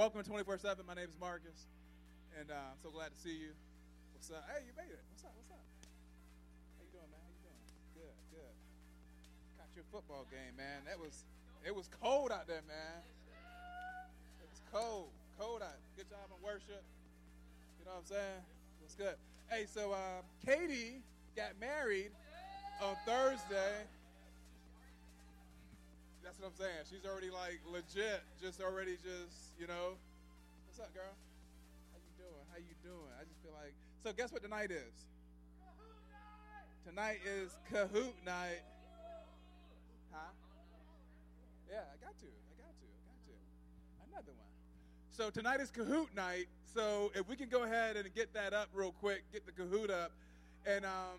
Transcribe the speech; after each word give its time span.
welcome 0.00 0.24
to 0.24 0.32
24 0.32 0.56
7. 0.56 0.80
My 0.88 0.96
name 0.96 1.12
is 1.12 1.20
Marcus, 1.20 1.68
and 2.32 2.48
uh, 2.48 2.72
I'm 2.72 2.80
so 2.80 2.88
glad 2.88 3.12
to 3.12 3.20
see 3.20 3.36
you. 3.36 3.52
What's 4.16 4.32
up? 4.32 4.48
Hey, 4.48 4.64
you 4.64 4.72
made 4.72 4.88
it. 4.88 4.96
What's 5.12 5.28
up? 5.28 5.36
What's 5.36 5.52
up? 5.52 5.60
How 5.60 6.80
you 6.80 6.88
doing, 6.88 7.12
man? 7.12 7.20
How 7.20 7.28
you 7.28 7.44
doing? 7.44 7.60
Good, 8.00 8.16
good. 8.32 8.54
Got 9.60 9.68
your 9.76 9.84
football 9.92 10.24
game, 10.32 10.56
man. 10.56 10.88
That 10.88 10.96
was 10.96 11.28
it 11.68 11.76
was 11.76 11.92
cold 12.00 12.32
out 12.32 12.48
there, 12.48 12.64
man. 12.64 13.04
It 14.40 14.48
was 14.48 14.64
cold, 14.72 15.12
cold 15.36 15.60
out. 15.60 15.76
Good 16.00 16.08
job 16.08 16.32
on 16.32 16.40
worship. 16.40 16.80
You 17.76 17.84
know 17.84 18.00
what 18.00 18.08
I'm 18.08 18.16
saying? 18.16 18.40
What's 18.80 18.96
good? 18.96 19.20
Hey, 19.52 19.68
so 19.68 19.92
uh, 19.92 20.24
Katie 20.40 21.04
got 21.36 21.60
married 21.60 22.16
on 22.80 22.96
Thursday. 23.04 23.84
That's 26.30 26.38
what 26.38 26.54
I'm 26.54 26.62
saying. 26.62 26.86
She's 26.86 27.02
already 27.10 27.26
like 27.26 27.58
legit, 27.66 28.22
just 28.38 28.62
already 28.62 28.94
just, 29.02 29.50
you 29.58 29.66
know. 29.66 29.98
What's 30.62 30.78
up, 30.78 30.94
girl? 30.94 31.10
How 31.10 31.98
you 31.98 32.14
doing? 32.22 32.46
How 32.54 32.58
you 32.62 32.70
doing? 32.86 33.10
I 33.18 33.26
just 33.26 33.42
feel 33.42 33.50
like 33.50 33.74
so 34.06 34.14
guess 34.14 34.30
what 34.30 34.40
tonight 34.40 34.70
is? 34.70 34.94
Tonight 36.86 37.18
is 37.26 37.50
Kahoot 37.66 38.14
night. 38.22 38.62
Huh? 40.14 40.30
Yeah, 41.66 41.82
I 41.90 41.98
got 41.98 42.14
to. 42.22 42.30
I 42.30 42.54
got 42.62 42.78
to. 42.78 42.86
I 42.86 43.10
got 43.10 43.18
to. 43.26 43.34
Another 44.14 44.34
one. 44.38 44.54
So 45.10 45.30
tonight 45.30 45.58
is 45.58 45.72
Kahoot 45.72 46.14
night. 46.14 46.46
So 46.72 47.10
if 47.16 47.28
we 47.28 47.34
can 47.34 47.48
go 47.48 47.64
ahead 47.64 47.96
and 47.96 48.06
get 48.14 48.32
that 48.34 48.54
up 48.54 48.68
real 48.72 48.94
quick, 49.00 49.24
get 49.32 49.46
the 49.46 49.52
Kahoot 49.52 49.90
up. 49.90 50.12
And 50.64 50.84
um, 50.84 51.18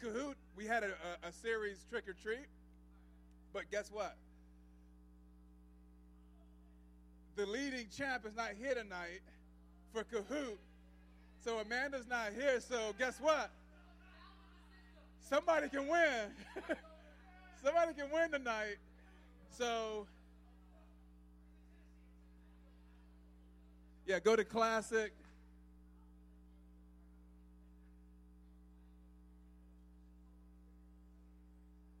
Kahoot, 0.00 0.34
we 0.56 0.66
had 0.66 0.84
a, 0.84 0.94
a, 1.24 1.30
a 1.30 1.32
series 1.32 1.84
Trick 1.90 2.06
or 2.06 2.12
Treat. 2.12 2.46
But 3.52 3.68
guess 3.72 3.90
what? 3.90 4.14
The 7.36 7.44
leading 7.44 7.86
champ 7.94 8.24
is 8.24 8.34
not 8.34 8.52
here 8.58 8.74
tonight 8.74 9.20
for 9.92 10.04
Kahoot. 10.04 10.56
So 11.44 11.58
Amanda's 11.58 12.06
not 12.08 12.32
here. 12.34 12.58
So 12.60 12.94
guess 12.98 13.20
what? 13.20 13.50
Somebody 15.20 15.68
can 15.68 15.86
win. 15.86 16.30
Somebody 17.62 17.92
can 17.92 18.10
win 18.10 18.30
tonight. 18.30 18.76
So, 19.50 20.06
yeah, 24.06 24.18
go 24.18 24.34
to 24.34 24.44
Classic. 24.44 25.12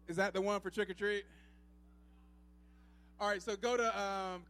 Is 0.08 0.16
that 0.16 0.32
the 0.32 0.40
one 0.40 0.60
for 0.60 0.70
trick 0.70 0.88
or 0.88 0.94
treat? 0.94 1.24
All 3.20 3.28
right, 3.28 3.42
so 3.42 3.56
go 3.56 3.76
to 3.76 4.00
um, 4.00 4.42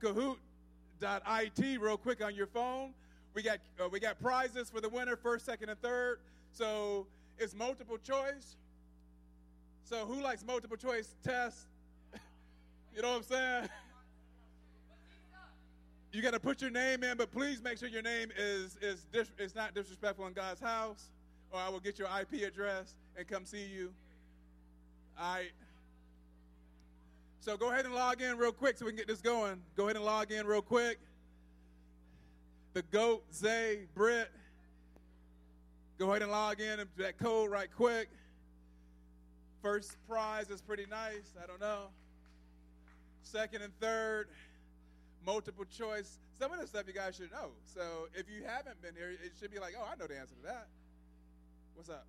Kahoot.it 1.00 1.80
real 1.80 1.96
quick 1.96 2.24
on 2.24 2.34
your 2.34 2.46
phone. 2.46 2.90
We 3.34 3.42
got 3.42 3.58
uh, 3.82 3.88
we 3.88 4.00
got 4.00 4.18
prizes 4.20 4.70
for 4.70 4.80
the 4.80 4.88
winner, 4.88 5.16
first, 5.16 5.44
second, 5.44 5.68
and 5.68 5.80
third. 5.80 6.18
So 6.52 7.06
it's 7.38 7.54
multiple 7.54 7.98
choice. 7.98 8.56
So 9.84 10.06
who 10.06 10.20
likes 10.20 10.44
multiple 10.44 10.76
choice 10.76 11.14
tests? 11.22 11.66
you 12.94 13.02
know 13.02 13.10
what 13.10 13.16
I'm 13.18 13.22
saying? 13.22 13.68
You 16.12 16.22
got 16.22 16.32
to 16.32 16.40
put 16.40 16.62
your 16.62 16.70
name 16.70 17.04
in, 17.04 17.18
but 17.18 17.30
please 17.30 17.62
make 17.62 17.76
sure 17.76 17.90
your 17.90 18.00
name 18.00 18.30
is 18.38 18.78
is 18.80 19.04
dis- 19.12 19.30
it's 19.38 19.54
not 19.54 19.74
disrespectful 19.74 20.26
in 20.26 20.32
God's 20.32 20.62
house, 20.62 21.10
or 21.50 21.60
I 21.60 21.68
will 21.68 21.80
get 21.80 21.98
your 21.98 22.08
IP 22.08 22.42
address 22.42 22.94
and 23.18 23.28
come 23.28 23.44
see 23.44 23.66
you. 23.66 23.92
Right. 25.18 25.50
So 27.46 27.56
go 27.56 27.70
ahead 27.70 27.84
and 27.84 27.94
log 27.94 28.20
in 28.22 28.38
real 28.38 28.50
quick 28.50 28.76
so 28.76 28.84
we 28.84 28.90
can 28.90 28.96
get 28.96 29.06
this 29.06 29.20
going. 29.20 29.60
Go 29.76 29.84
ahead 29.84 29.94
and 29.94 30.04
log 30.04 30.32
in 30.32 30.48
real 30.48 30.60
quick. 30.60 30.98
The 32.72 32.82
goat, 32.82 33.22
Zay, 33.32 33.86
Britt. 33.94 34.32
Go 35.96 36.10
ahead 36.10 36.22
and 36.22 36.32
log 36.32 36.60
in 36.60 36.80
into 36.80 36.88
that 36.98 37.18
code 37.18 37.48
right 37.48 37.68
quick. 37.76 38.08
First 39.62 39.96
prize 40.08 40.50
is 40.50 40.60
pretty 40.60 40.86
nice. 40.90 41.34
I 41.40 41.46
don't 41.46 41.60
know. 41.60 41.90
Second 43.22 43.62
and 43.62 43.72
third, 43.78 44.26
multiple 45.24 45.66
choice. 45.66 46.18
Some 46.40 46.52
of 46.52 46.60
the 46.60 46.66
stuff 46.66 46.88
you 46.88 46.94
guys 46.94 47.14
should 47.14 47.30
know. 47.30 47.50
So 47.64 48.08
if 48.12 48.26
you 48.28 48.42
haven't 48.44 48.82
been 48.82 48.96
here, 48.96 49.10
it 49.10 49.34
should 49.38 49.52
be 49.52 49.60
like, 49.60 49.74
oh, 49.78 49.86
I 49.88 49.94
know 49.94 50.08
the 50.08 50.18
answer 50.18 50.34
to 50.34 50.42
that. 50.48 50.66
What's 51.76 51.90
up? 51.90 52.08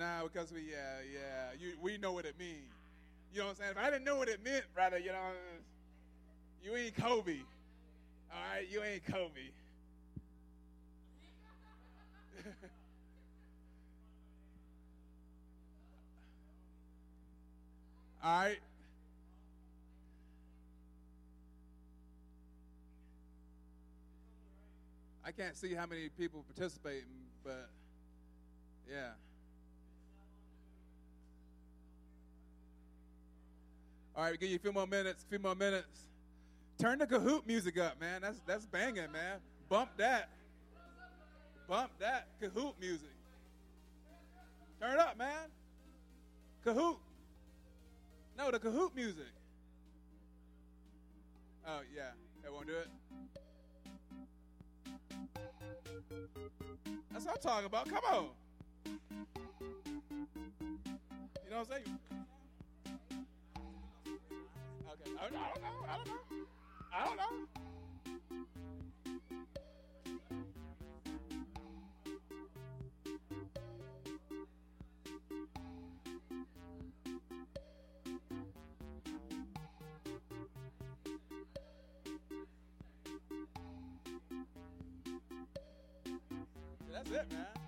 Nah, 0.00 0.22
because 0.22 0.50
we, 0.50 0.60
yeah, 0.62 1.02
yeah, 1.12 1.50
you, 1.60 1.74
we 1.82 1.98
know 1.98 2.12
what 2.12 2.24
it 2.24 2.38
means. 2.38 2.72
You 3.34 3.40
know 3.40 3.48
what 3.48 3.50
I'm 3.50 3.56
saying? 3.56 3.72
If 3.72 3.76
I 3.76 3.90
didn't 3.90 4.06
know 4.06 4.16
what 4.16 4.30
it 4.30 4.42
meant, 4.42 4.64
brother, 4.74 4.98
you 4.98 5.12
know, 5.12 5.18
you 6.64 6.74
ain't 6.74 6.96
Kobe. 6.96 7.36
All 8.32 8.38
right, 8.54 8.66
you 8.72 8.82
ain't 8.82 9.04
Kobe. 9.04 9.28
All 18.24 18.40
right. 18.40 18.58
I 25.26 25.32
can't 25.32 25.58
see 25.58 25.74
how 25.74 25.84
many 25.84 26.08
people 26.08 26.42
participating, 26.54 27.04
but 27.44 27.68
yeah. 28.90 29.10
All 34.20 34.26
right, 34.26 34.32
we 34.32 34.36
give 34.36 34.50
you 34.50 34.56
a 34.56 34.58
few 34.58 34.72
more 34.74 34.86
minutes, 34.86 35.24
a 35.24 35.26
few 35.30 35.38
more 35.38 35.54
minutes. 35.54 36.10
Turn 36.78 36.98
the 36.98 37.06
Kahoot 37.06 37.46
music 37.46 37.78
up, 37.78 37.98
man. 37.98 38.20
That's 38.20 38.38
that's 38.46 38.66
banging, 38.66 39.10
man. 39.10 39.38
Bump 39.70 39.92
that. 39.96 40.28
Bump 41.66 41.90
that 42.00 42.26
Kahoot 42.38 42.74
music. 42.78 43.08
Turn 44.78 44.92
it 44.92 44.98
up, 44.98 45.16
man. 45.16 45.48
Kahoot. 46.66 46.98
No, 48.36 48.50
the 48.50 48.58
Kahoot 48.58 48.94
music. 48.94 49.32
Oh, 51.66 51.80
yeah. 51.96 52.10
That 52.42 52.52
won't 52.52 52.66
do 52.66 52.74
it? 52.74 52.88
That's 57.10 57.24
what 57.24 57.36
I'm 57.36 57.40
talking 57.40 57.64
about. 57.64 57.88
Come 57.88 58.04
on. 58.04 58.26
You 58.84 58.98
know 61.50 61.60
what 61.60 61.68
I'm 61.70 61.84
saying? 61.84 61.98
I 65.20 65.24
don't 65.24 65.34
know. 65.34 65.40
I 65.86 65.96
don't 65.96 66.06
know. 66.06 66.14
I 66.94 67.04
don't 67.04 67.16
know. 67.16 67.24
That's 86.92 87.10
it, 87.10 87.30
man. 87.30 87.59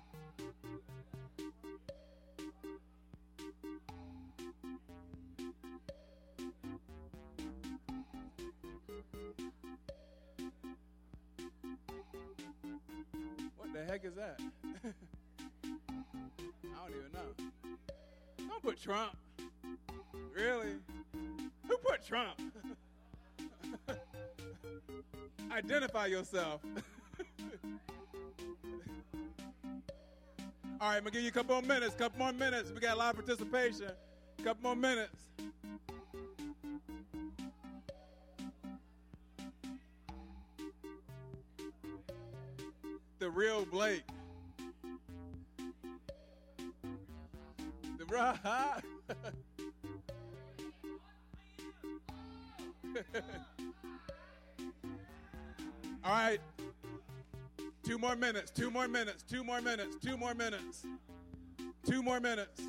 Heck 13.93 14.05
is 14.05 14.15
that? 14.15 14.39
I 15.63 15.69
don't 16.81 16.97
even 16.97 17.11
know. 17.13 17.29
Don't 18.39 18.63
put 18.63 18.81
Trump. 18.81 19.15
Really? 20.35 20.77
Who 21.67 21.77
put 21.77 22.03
Trump? 22.03 22.41
Identify 25.51 26.07
yourself. 26.07 26.61
All 30.81 30.89
right, 30.89 30.97
I'm 30.97 31.03
gonna 31.03 31.11
give 31.11 31.21
you 31.21 31.27
a 31.27 31.31
couple 31.31 31.53
more 31.53 31.61
minutes. 31.61 31.93
Couple 31.93 32.17
more 32.17 32.33
minutes. 32.33 32.71
We 32.71 32.79
got 32.79 32.95
a 32.95 32.97
lot 32.97 33.15
of 33.15 33.23
participation. 33.23 33.91
Couple 34.43 34.63
more 34.63 34.75
minutes. 34.75 35.22
All 56.05 56.11
right. 56.11 56.39
Two 57.83 57.97
more 57.97 58.15
minutes, 58.15 58.51
two 58.51 58.69
more 58.69 58.87
minutes, 58.87 59.23
two 59.23 59.43
more 59.43 59.61
minutes, 59.61 59.97
two 60.03 60.17
more 60.17 60.33
minutes, 60.33 60.85
two 61.85 62.01
more 62.03 62.19
minutes. 62.19 62.61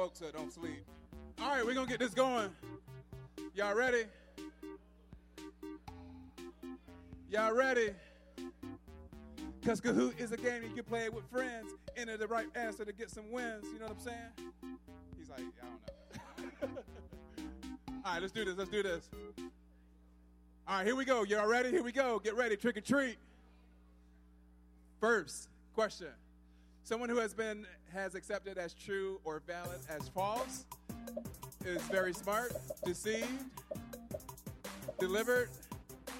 Woke 0.00 0.16
so 0.16 0.30
don't 0.30 0.50
sleep. 0.50 0.82
All 1.42 1.50
right, 1.50 1.66
we're 1.66 1.74
going 1.74 1.86
to 1.86 1.90
get 1.90 2.00
this 2.00 2.14
going. 2.14 2.48
Y'all 3.54 3.74
ready? 3.74 4.04
Y'all 7.30 7.52
ready? 7.52 7.90
Because 9.60 9.78
Kahoot 9.78 10.18
is 10.18 10.32
a 10.32 10.38
game 10.38 10.62
you 10.62 10.70
can 10.74 10.84
play 10.84 11.10
with 11.10 11.24
friends. 11.30 11.74
Enter 11.98 12.16
the 12.16 12.26
right 12.26 12.46
answer 12.54 12.82
to 12.86 12.94
get 12.94 13.10
some 13.10 13.30
wins. 13.30 13.66
You 13.74 13.78
know 13.78 13.88
what 13.88 13.96
I'm 13.98 14.00
saying? 14.00 14.78
He's 15.18 15.28
like, 15.28 15.40
I 15.42 16.40
don't 16.40 16.74
know. 16.76 16.82
All 18.06 18.12
right, 18.14 18.22
let's 18.22 18.32
do 18.32 18.46
this. 18.46 18.56
Let's 18.56 18.70
do 18.70 18.82
this. 18.82 19.10
All 20.66 20.78
right, 20.78 20.86
here 20.86 20.96
we 20.96 21.04
go. 21.04 21.24
Y'all 21.24 21.46
ready? 21.46 21.70
Here 21.70 21.82
we 21.82 21.92
go. 21.92 22.18
Get 22.20 22.36
ready. 22.36 22.56
Trick 22.56 22.78
or 22.78 22.80
treat. 22.80 23.18
First 24.98 25.50
question. 25.74 26.08
Someone 26.82 27.08
who 27.08 27.18
has 27.18 27.34
been 27.34 27.66
has 27.92 28.14
accepted 28.14 28.58
as 28.58 28.74
true 28.74 29.20
or 29.24 29.42
valid 29.46 29.80
as 29.88 30.08
false 30.08 30.64
is 31.64 31.82
very 31.82 32.12
smart, 32.12 32.52
deceived, 32.84 33.44
delivered, 34.98 35.50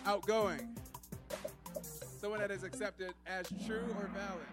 outgoing. 0.07 0.77
Someone 2.21 2.41
that 2.41 2.51
is 2.51 2.63
accepted 2.63 3.15
as 3.27 3.47
true 3.67 3.85
or 3.99 4.11
valid, 4.15 4.47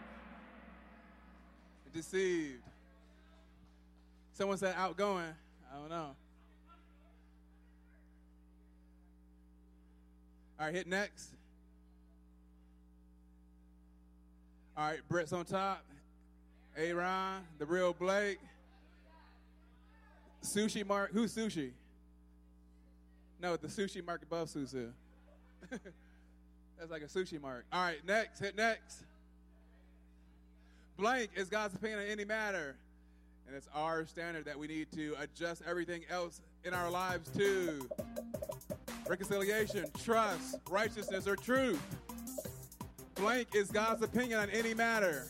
deceived. 1.93 2.63
Someone 4.33 4.57
said 4.57 4.75
outgoing. 4.77 5.33
I 5.71 5.79
don't 5.79 5.89
know. 5.89 6.15
All 10.59 10.65
right, 10.65 10.73
hit 10.73 10.87
next. 10.87 11.29
All 14.75 14.87
right, 14.87 14.99
Britt's 15.09 15.33
on 15.33 15.45
top. 15.45 15.83
Aaron, 16.77 17.41
the 17.57 17.65
real 17.65 17.93
Blake. 17.93 18.39
Sushi 20.43 20.85
Mark. 20.85 21.11
Who's 21.11 21.35
Sushi? 21.35 21.71
No, 23.41 23.55
the 23.55 23.67
sushi 23.67 24.03
mark 24.03 24.23
above 24.23 24.49
Susu. 24.49 24.89
That's 25.69 26.89
like 26.89 27.03
a 27.03 27.05
sushi 27.05 27.39
mark. 27.39 27.65
All 27.71 27.81
right, 27.81 28.05
next. 28.05 28.39
Hit 28.39 28.55
next. 28.55 29.03
Blank 30.97 31.31
is 31.35 31.49
God's 31.49 31.75
opinion 31.75 31.99
on 31.99 32.05
any 32.05 32.25
matter. 32.25 32.75
And 33.47 33.55
it's 33.55 33.69
our 33.73 34.05
standard 34.05 34.45
that 34.45 34.57
we 34.57 34.67
need 34.67 34.91
to 34.93 35.15
adjust 35.19 35.61
everything 35.67 36.01
else 36.09 36.41
in 36.65 36.73
our 36.73 36.89
lives 36.89 37.29
to 37.37 37.87
reconciliation, 39.07 39.85
trust, 40.03 40.57
righteousness, 40.69 41.27
or 41.27 41.35
truth. 41.35 41.81
Blank 43.15 43.49
is 43.53 43.71
God's 43.71 44.01
opinion 44.01 44.39
on 44.39 44.49
any 44.49 44.73
matter. 44.73 45.27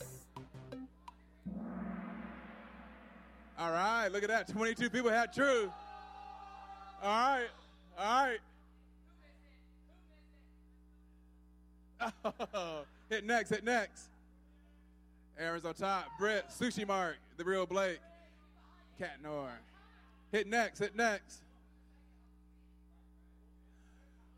All 3.59 3.71
right, 3.71 4.07
look 4.09 4.23
at 4.23 4.29
that. 4.29 4.47
22 4.47 4.89
people 4.89 5.09
had 5.09 5.33
truth. 5.33 5.71
All 7.01 7.09
right, 7.09 7.47
all 7.97 8.25
right. 8.25 8.39
Oh, 12.53 12.81
hit 13.09 13.25
next, 13.25 13.49
hit 13.49 13.63
next. 13.63 14.09
Aaron's 15.39 15.65
on 15.65 15.73
top. 15.73 16.05
Britt, 16.19 16.45
Sushi 16.49 16.87
Mark, 16.87 17.17
the 17.37 17.43
real 17.43 17.65
Blake. 17.65 17.99
Cat 18.99 19.17
Nor. 19.23 19.49
Hit 20.31 20.47
next, 20.47 20.79
hit 20.79 20.95
next. 20.95 21.41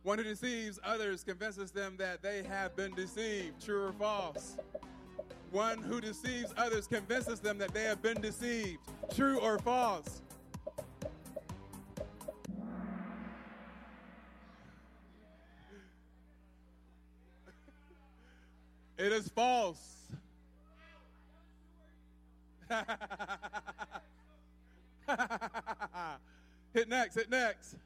One 0.04 0.18
who 0.18 0.24
deceives 0.24 0.80
others 0.84 1.24
convinces 1.24 1.72
them 1.72 1.96
that 1.98 2.22
they 2.22 2.44
have 2.44 2.76
been 2.76 2.94
deceived. 2.96 3.64
True 3.64 3.88
or 3.88 3.94
false? 3.94 4.58
One 5.52 5.80
who 5.80 6.00
deceives 6.00 6.54
others 6.58 6.86
convinces 6.86 7.40
them 7.40 7.58
that 7.58 7.74
they 7.74 7.84
have 7.84 8.04
been 8.04 8.22
deceived. 8.22 8.80
True 9.16 9.40
or 9.40 9.58
false? 9.60 10.22
It 19.00 19.12
is 19.14 19.30
false. 19.30 19.96
hit 26.74 26.90
next, 26.90 27.16
hit 27.16 27.32
next. 27.32 27.78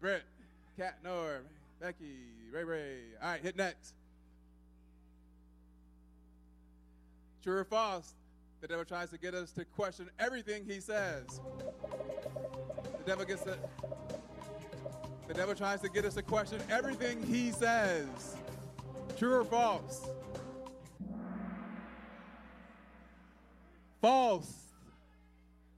Brett, 0.00 0.22
Cat 0.78 0.98
Norm, 1.04 1.42
Becky, 1.82 2.14
Ray 2.52 2.62
Ray. 2.62 2.96
All 3.20 3.30
right, 3.32 3.40
hit 3.40 3.56
next. 3.56 3.94
True 7.42 7.56
or 7.56 7.64
false? 7.64 8.14
The 8.60 8.68
devil 8.68 8.84
tries 8.84 9.10
to 9.10 9.18
get 9.18 9.34
us 9.34 9.50
to 9.52 9.64
question 9.64 10.08
everything 10.20 10.64
he 10.64 10.78
says. 10.78 11.40
The 12.98 13.04
devil 13.04 13.24
gets 13.24 13.42
to, 13.42 13.58
the 15.26 15.34
devil 15.34 15.56
tries 15.56 15.80
to 15.80 15.88
get 15.88 16.04
us 16.04 16.14
to 16.14 16.22
question 16.22 16.60
everything 16.70 17.20
he 17.20 17.50
says. 17.50 18.36
True 19.18 19.40
or 19.40 19.44
false? 19.44 20.06
False. 24.00 24.54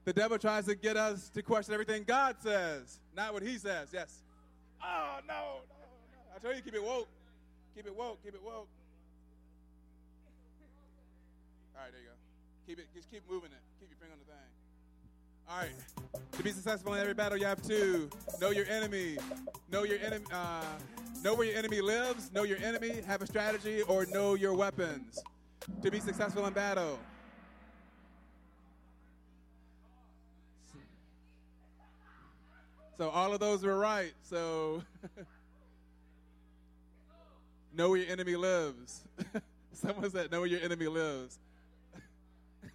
The 0.04 0.12
devil 0.12 0.36
tries 0.36 0.66
to 0.66 0.74
get 0.74 0.98
us 0.98 1.30
to 1.30 1.42
question 1.42 1.72
everything 1.72 2.04
God 2.06 2.36
says, 2.40 3.00
not 3.16 3.32
what 3.32 3.42
he 3.42 3.56
says. 3.56 3.88
Yes. 3.90 4.20
Oh, 4.82 5.20
no, 5.26 5.62
no. 5.66 5.83
I 6.34 6.38
tell 6.38 6.54
you, 6.54 6.62
keep 6.62 6.74
it 6.74 6.82
woke. 6.82 7.08
Keep 7.76 7.86
it 7.86 7.96
woke. 7.96 8.22
Keep 8.24 8.34
it 8.34 8.42
woke. 8.42 8.66
All 11.76 11.82
right, 11.82 11.92
there 11.92 12.00
you 12.00 12.08
go. 12.08 12.14
Keep 12.66 12.78
it. 12.80 12.86
Just 12.94 13.10
keep 13.10 13.22
moving 13.30 13.50
it. 13.50 13.62
Keep 13.78 13.90
your 13.90 13.98
finger 13.98 14.14
on 14.14 14.18
the 14.18 14.24
thing. 14.24 14.50
All 15.48 15.58
right. 15.58 16.32
To 16.32 16.42
be 16.42 16.50
successful 16.50 16.94
in 16.94 17.00
every 17.00 17.14
battle, 17.14 17.38
you 17.38 17.46
have 17.46 17.62
to 17.62 18.10
know 18.40 18.50
your 18.50 18.66
enemy, 18.66 19.16
know 19.70 19.84
your 19.84 19.98
enemy, 19.98 20.24
uh, 20.32 20.62
know 21.22 21.34
where 21.34 21.46
your 21.46 21.56
enemy 21.56 21.80
lives, 21.80 22.32
know 22.32 22.42
your 22.42 22.58
enemy, 22.58 23.00
have 23.06 23.22
a 23.22 23.26
strategy, 23.26 23.82
or 23.82 24.06
know 24.06 24.34
your 24.34 24.54
weapons. 24.54 25.22
To 25.82 25.90
be 25.90 26.00
successful 26.00 26.46
in 26.46 26.52
battle. 26.52 26.98
So 32.96 33.08
all 33.10 33.32
of 33.32 33.40
those 33.40 33.64
were 33.64 33.78
right. 33.78 34.12
So 34.22 34.82
know 37.74 37.90
where 37.90 37.98
your 38.00 38.10
enemy 38.10 38.36
lives. 38.36 39.02
Someone 39.72 40.10
said, 40.10 40.30
know 40.30 40.40
where 40.40 40.48
your 40.48 40.60
enemy 40.60 40.86
lives. 40.86 41.38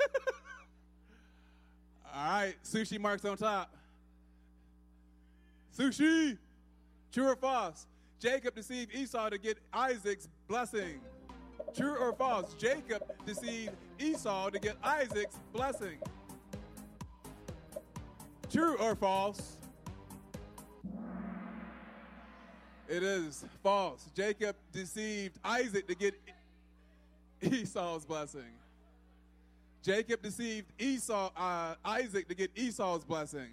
all 2.13 2.31
right, 2.31 2.55
sushi 2.63 2.99
marks 2.99 3.25
on 3.25 3.37
top. 3.37 3.73
Sushi. 5.77 6.37
True 7.11 7.29
or 7.29 7.35
false? 7.35 7.87
Jacob 8.19 8.53
deceived 8.53 8.93
Esau 8.93 9.29
to 9.29 9.37
get 9.37 9.57
Isaac's 9.73 10.27
blessing. 10.47 10.99
True 11.75 11.97
or 11.97 12.13
false? 12.13 12.53
Jacob 12.55 13.03
deceived 13.25 13.71
Esau 13.97 14.49
to 14.49 14.59
get 14.59 14.77
Isaac's 14.83 15.37
blessing. 15.53 15.97
True 18.51 18.75
or 18.77 18.95
false? 18.95 19.58
It 22.89 23.03
is 23.03 23.45
false. 23.61 24.09
Jacob 24.15 24.55
deceived 24.73 25.37
Isaac 25.45 25.87
to 25.87 25.95
get 25.95 26.15
Esau's 27.41 28.03
blessing. 28.03 28.51
Jacob 29.83 30.23
deceived 30.23 30.65
Esau, 30.79 31.29
uh, 31.37 31.75
Isaac 31.85 32.27
to 32.27 32.35
get 32.35 32.49
Esau's 32.55 33.05
blessing. 33.05 33.49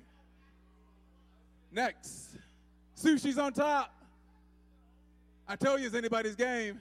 Next, 1.70 2.30
sushi's 2.98 3.36
on 3.36 3.52
top. 3.52 3.94
I 5.46 5.54
tell 5.54 5.78
you, 5.78 5.86
it's 5.86 5.94
anybody's 5.94 6.34
game. 6.34 6.80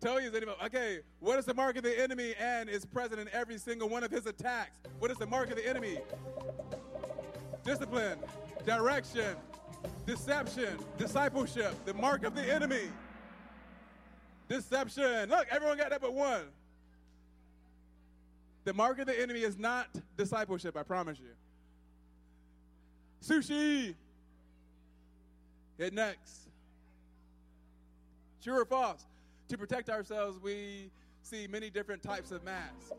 Tell 0.00 0.20
you, 0.20 0.26
it's 0.26 0.36
anybody. 0.36 0.58
Okay, 0.66 0.98
what 1.20 1.38
is 1.38 1.44
the 1.44 1.54
mark 1.54 1.76
of 1.76 1.84
the 1.84 2.02
enemy 2.02 2.34
and 2.38 2.68
is 2.68 2.84
present 2.84 3.20
in 3.20 3.28
every 3.32 3.58
single 3.58 3.88
one 3.88 4.02
of 4.02 4.10
his 4.10 4.26
attacks? 4.26 4.76
What 4.98 5.12
is 5.12 5.18
the 5.18 5.26
mark 5.26 5.50
of 5.50 5.56
the 5.56 5.66
enemy? 5.66 5.98
Discipline, 7.64 8.18
direction, 8.66 9.36
deception, 10.06 10.78
discipleship, 10.98 11.74
the 11.84 11.94
mark 11.94 12.24
of 12.24 12.34
the 12.34 12.52
enemy. 12.52 12.88
Deception. 14.48 15.28
Look, 15.28 15.46
everyone 15.50 15.76
got 15.76 15.90
that 15.90 16.00
but 16.00 16.14
one. 16.14 16.44
The 18.64 18.72
mark 18.72 18.98
of 18.98 19.06
the 19.06 19.20
enemy 19.20 19.40
is 19.40 19.58
not 19.58 19.88
discipleship, 20.16 20.76
I 20.76 20.82
promise 20.82 21.18
you. 21.18 21.34
Sushi. 23.24 23.94
Hit 25.78 25.92
next. 25.92 26.48
True 28.42 28.60
or 28.60 28.64
false? 28.64 29.04
To 29.48 29.58
protect 29.58 29.90
ourselves, 29.90 30.40
we 30.42 30.90
see 31.22 31.46
many 31.46 31.70
different 31.70 32.02
types 32.02 32.30
of 32.30 32.44
masks. 32.44 32.92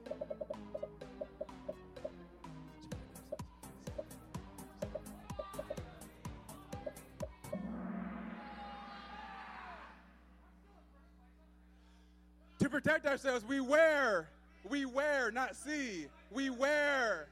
To 12.68 12.72
protect 12.72 13.06
ourselves, 13.06 13.46
we 13.48 13.62
wear, 13.62 14.28
we 14.70 14.84
wear, 14.84 15.32
not 15.32 15.56
see, 15.56 16.08
we 16.30 16.50
wear, 16.50 17.30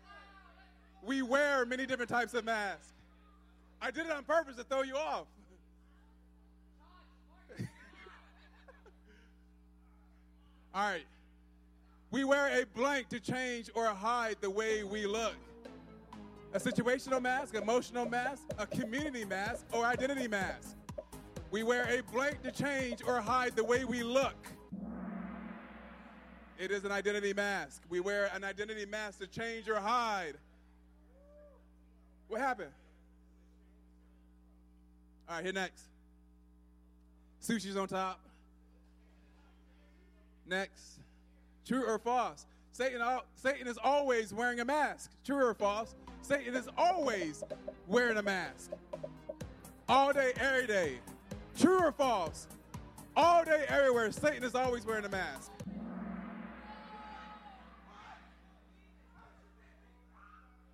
we 1.04 1.24
wear 1.24 1.66
many 1.66 1.86
different 1.86 2.10
types 2.10 2.34
of 2.34 2.46
masks. 2.46 2.94
I 3.82 3.92
did 3.92 4.06
it 4.06 4.14
on 4.14 4.24
purpose 4.24 4.56
to 4.56 4.64
throw 4.64 4.84
you 4.84 4.96
off. 4.96 5.26
All 10.74 10.90
right. 10.90 11.04
We 12.12 12.24
wear 12.24 12.62
a 12.62 12.66
blank 12.68 13.10
to 13.10 13.20
change 13.20 13.70
or 13.76 13.88
hide 13.88 14.38
the 14.40 14.50
way 14.50 14.86
we 14.86 15.06
look. 15.06 15.36
A 16.54 16.60
situational 16.62 17.22
mask, 17.22 17.56
emotional 17.56 18.08
mask, 18.08 18.44
a 18.58 18.66
community 18.66 19.26
mask, 19.26 19.66
or 19.74 19.84
identity 19.84 20.30
mask. 20.30 20.78
We 21.52 21.64
wear 21.64 21.90
a 21.94 22.02
blank 22.14 22.42
to 22.44 22.54
change 22.54 23.02
or 23.06 23.20
hide 23.20 23.58
the 23.58 23.66
way 23.66 23.84
we 23.84 24.02
look. 24.02 24.38
It 26.60 26.72
is 26.72 26.86
an 26.86 26.92
identity 26.92 27.34
mask. 27.34 27.82
We 27.90 28.00
wear 28.00 28.30
an 28.34 28.44
identity 28.44 28.86
mask 28.86 29.20
to 29.20 29.28
change 29.28 29.68
or 29.68 29.76
hide. 29.76 30.36
What 32.28 32.40
happened? 32.40 32.72
All 35.28 35.36
right, 35.36 35.44
here 35.44 35.54
next. 35.54 35.84
Sushi's 37.44 37.76
on 37.76 37.88
top. 37.88 38.20
Next. 40.48 41.00
True 41.68 41.86
or 41.86 42.00
false? 42.00 42.46
Satan, 42.72 43.02
Satan 43.36 43.68
is 43.68 43.78
always 43.84 44.34
wearing 44.34 44.60
a 44.60 44.66
mask. 44.66 45.12
True 45.26 45.46
or 45.46 45.54
false? 45.54 45.96
Satan 46.22 46.56
is 46.56 46.70
always 46.78 47.44
wearing 47.88 48.18
a 48.18 48.24
mask. 48.24 48.72
All 49.88 50.14
day, 50.14 50.34
every 50.40 50.68
day. 50.68 51.00
True 51.58 51.80
or 51.80 51.92
false? 51.92 52.48
All 53.16 53.46
day, 53.46 53.66
everywhere, 53.68 54.12
Satan 54.12 54.44
is 54.44 54.56
always 54.56 54.86
wearing 54.86 55.06
a 55.06 55.10
mask. 55.10 55.52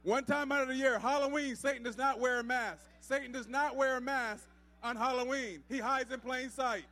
One 0.04 0.24
time 0.24 0.52
out 0.52 0.64
of 0.64 0.68
the 0.68 0.76
year, 0.76 0.98
Halloween, 0.98 1.56
Satan 1.56 1.84
does 1.84 1.98
not 1.98 2.20
wear 2.20 2.40
a 2.40 2.44
mask. 2.44 2.84
Satan 3.02 3.32
does 3.32 3.48
not 3.48 3.76
wear 3.76 3.98
a 3.98 4.02
mask 4.02 4.46
on 4.84 4.96
Halloween. 4.96 5.62
He 5.70 5.78
hides 5.78 6.12
in 6.12 6.20
plain 6.20 6.50
sight. 6.50 6.86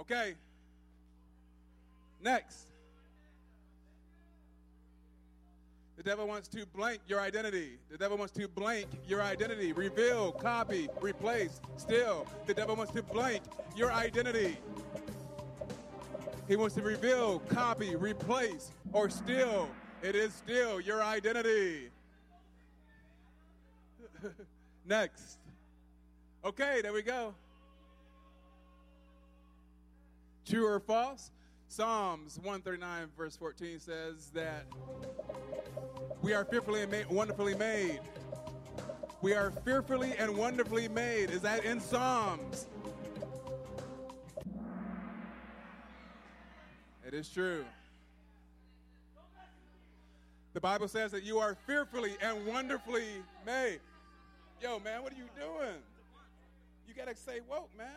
Okay. 0.00 0.34
Next. 2.20 2.66
The 5.96 6.02
devil 6.02 6.26
wants 6.26 6.48
to 6.48 6.66
blank 6.74 7.00
your 7.06 7.20
identity. 7.20 7.78
The 7.88 7.98
devil 7.98 8.18
wants 8.18 8.32
to 8.34 8.48
blank 8.48 8.88
your 9.06 9.22
identity. 9.22 9.72
Reveal, 9.72 10.32
copy, 10.32 10.88
replace, 11.00 11.60
steal. 11.76 12.26
The 12.46 12.54
devil 12.54 12.74
wants 12.74 12.92
to 12.94 13.04
blank 13.04 13.44
your 13.76 13.92
identity. 13.92 14.56
He 16.48 16.56
wants 16.56 16.74
to 16.74 16.82
reveal, 16.82 17.38
copy, 17.40 17.94
replace, 17.94 18.72
or 18.92 19.10
steal 19.10 19.68
it 20.02 20.14
is 20.14 20.32
still 20.34 20.80
your 20.80 21.02
identity. 21.02 21.88
Next. 24.86 25.38
Okay, 26.44 26.80
there 26.82 26.92
we 26.92 27.02
go. 27.02 27.34
True 30.44 30.66
or 30.66 30.80
false? 30.80 31.30
Psalms 31.68 32.38
139, 32.42 33.08
verse 33.16 33.36
14 33.36 33.80
says 33.80 34.30
that 34.34 34.66
we 36.20 36.34
are 36.34 36.44
fearfully 36.44 36.82
and 36.82 37.06
wonderfully 37.08 37.54
made. 37.54 38.00
We 39.22 39.32
are 39.34 39.50
fearfully 39.64 40.12
and 40.18 40.36
wonderfully 40.36 40.88
made. 40.88 41.30
Is 41.30 41.40
that 41.42 41.64
in 41.64 41.80
Psalms? 41.80 42.66
It 47.06 47.14
is 47.14 47.28
true. 47.30 47.64
The 50.54 50.60
Bible 50.60 50.88
says 50.88 51.10
that 51.12 51.22
you 51.22 51.38
are 51.38 51.56
fearfully 51.66 52.16
and 52.20 52.46
wonderfully 52.46 53.22
made. 53.46 53.80
Yo, 54.60 54.78
man, 54.80 55.02
what 55.02 55.12
are 55.12 55.16
you 55.16 55.28
doing? 55.34 55.78
You 56.86 56.94
got 56.94 57.08
to 57.08 57.16
say, 57.16 57.40
whoa, 57.48 57.68
man. 57.76 57.88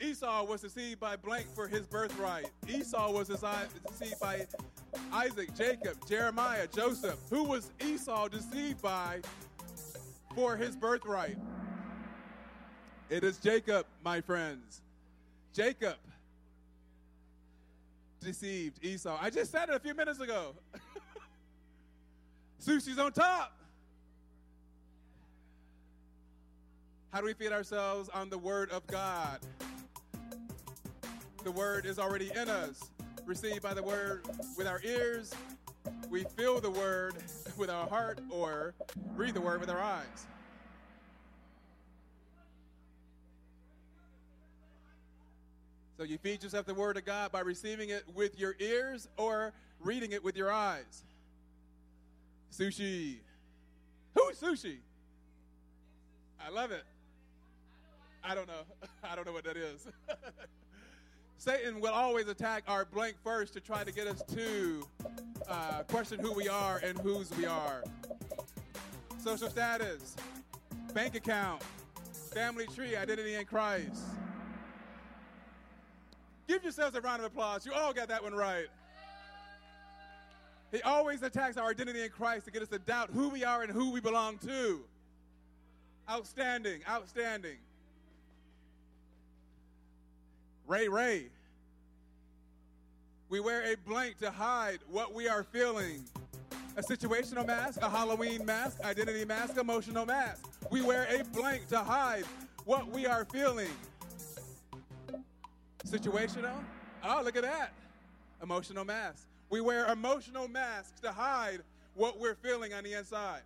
Esau 0.00 0.44
was 0.44 0.62
deceived 0.62 0.98
by 0.98 1.14
blank 1.14 1.46
for 1.54 1.68
his 1.68 1.86
birthright. 1.86 2.50
Esau 2.66 3.12
was 3.12 3.28
deceived 3.28 4.18
by 4.18 4.46
Isaac, 5.12 5.54
Jacob, 5.54 5.96
Jeremiah, 6.08 6.66
Joseph. 6.74 7.18
Who 7.28 7.44
was 7.44 7.70
Esau 7.84 8.28
deceived 8.28 8.80
by 8.82 9.20
for 10.34 10.56
his 10.56 10.74
birthright? 10.74 11.36
It 13.10 13.24
is 13.24 13.38
Jacob, 13.38 13.86
my 14.02 14.20
friends. 14.20 14.80
Jacob 15.52 15.96
deceived 18.20 18.84
Esau. 18.84 19.18
I 19.20 19.30
just 19.30 19.50
said 19.50 19.68
it 19.68 19.74
a 19.74 19.80
few 19.80 19.94
minutes 19.94 20.20
ago. 20.20 20.54
Sushi's 22.64 22.98
on 22.98 23.12
top. 23.12 23.56
How 27.12 27.20
do 27.20 27.26
we 27.26 27.32
feed 27.32 27.50
ourselves 27.50 28.08
on 28.10 28.30
the 28.30 28.38
Word 28.38 28.70
of 28.70 28.86
God? 28.86 29.40
The 31.42 31.50
Word 31.50 31.86
is 31.86 31.98
already 31.98 32.30
in 32.36 32.48
us, 32.48 32.80
received 33.24 33.62
by 33.62 33.74
the 33.74 33.82
Word 33.82 34.26
with 34.56 34.66
our 34.66 34.80
ears. 34.84 35.34
We 36.08 36.24
feel 36.24 36.60
the 36.60 36.70
Word 36.70 37.14
with 37.56 37.70
our 37.70 37.88
heart 37.88 38.20
or 38.30 38.74
read 39.16 39.34
the 39.34 39.40
Word 39.40 39.60
with 39.60 39.70
our 39.70 39.80
eyes. 39.80 40.26
So 46.00 46.04
you 46.04 46.16
feed 46.16 46.42
yourself 46.42 46.64
the 46.64 46.72
Word 46.72 46.96
of 46.96 47.04
God 47.04 47.30
by 47.30 47.40
receiving 47.40 47.90
it 47.90 48.04
with 48.14 48.40
your 48.40 48.56
ears 48.58 49.06
or 49.18 49.52
reading 49.80 50.12
it 50.12 50.24
with 50.24 50.34
your 50.34 50.50
eyes. 50.50 51.02
Sushi. 52.50 53.16
Who's 54.14 54.40
sushi? 54.40 54.78
I 56.42 56.48
love 56.48 56.70
it. 56.70 56.84
I 58.24 58.34
don't 58.34 58.48
know. 58.48 58.62
I 59.04 59.14
don't 59.14 59.26
know 59.26 59.34
what 59.34 59.44
that 59.44 59.58
is. 59.58 59.88
Satan 61.36 61.82
will 61.82 61.92
always 61.92 62.28
attack 62.28 62.62
our 62.66 62.86
blank 62.86 63.16
first 63.22 63.52
to 63.52 63.60
try 63.60 63.84
to 63.84 63.92
get 63.92 64.06
us 64.06 64.22
to 64.32 64.82
uh, 65.50 65.82
question 65.82 66.18
who 66.18 66.32
we 66.32 66.48
are 66.48 66.78
and 66.78 66.98
whose 67.00 67.30
we 67.36 67.44
are. 67.44 67.84
Social 69.18 69.50
status, 69.50 70.16
bank 70.94 71.14
account, 71.14 71.62
family 72.32 72.66
tree, 72.68 72.96
identity 72.96 73.34
in 73.34 73.44
Christ. 73.44 74.00
Give 76.50 76.64
yourselves 76.64 76.96
a 76.96 77.00
round 77.00 77.20
of 77.20 77.26
applause. 77.26 77.64
You 77.64 77.72
all 77.72 77.92
got 77.92 78.08
that 78.08 78.24
one 78.24 78.34
right. 78.34 78.66
He 80.72 80.82
always 80.82 81.22
attacks 81.22 81.56
our 81.56 81.70
identity 81.70 82.02
in 82.02 82.10
Christ 82.10 82.46
to 82.46 82.50
get 82.50 82.60
us 82.60 82.66
to 82.70 82.80
doubt 82.80 83.10
who 83.14 83.28
we 83.28 83.44
are 83.44 83.62
and 83.62 83.70
who 83.70 83.92
we 83.92 84.00
belong 84.00 84.36
to. 84.38 84.80
Outstanding, 86.10 86.80
outstanding. 86.88 87.58
Ray 90.66 90.88
Ray. 90.88 91.26
We 93.28 93.38
wear 93.38 93.72
a 93.72 93.76
blank 93.88 94.18
to 94.18 94.32
hide 94.32 94.80
what 94.90 95.14
we 95.14 95.28
are 95.28 95.44
feeling. 95.44 96.02
A 96.76 96.82
situational 96.82 97.46
mask, 97.46 97.80
a 97.80 97.88
Halloween 97.88 98.44
mask, 98.44 98.80
identity 98.80 99.24
mask, 99.24 99.56
emotional 99.56 100.04
mask. 100.04 100.48
We 100.68 100.82
wear 100.82 101.06
a 101.16 101.22
blank 101.26 101.68
to 101.68 101.78
hide 101.78 102.24
what 102.64 102.88
we 102.88 103.06
are 103.06 103.24
feeling. 103.24 103.70
Situational? 105.86 106.62
Oh, 107.02 107.22
look 107.24 107.36
at 107.36 107.42
that. 107.42 107.72
Emotional 108.42 108.84
mask. 108.84 109.26
We 109.48 109.60
wear 109.60 109.86
emotional 109.90 110.48
masks 110.48 111.00
to 111.00 111.12
hide 111.12 111.60
what 111.94 112.18
we're 112.18 112.34
feeling 112.34 112.72
on 112.72 112.84
the 112.84 112.94
inside. 112.94 113.42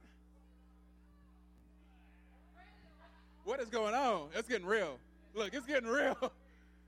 What 3.45 3.61
is 3.61 3.69
going 3.69 3.95
on? 3.95 4.29
It's 4.35 4.49
getting 4.49 4.67
real. 4.67 4.99
Look, 5.35 5.55
it's 5.55 5.67
getting 5.67 5.89
real. 5.89 6.17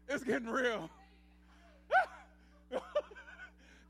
It's 0.08 0.22
getting 0.22 0.48
real. 0.48 0.88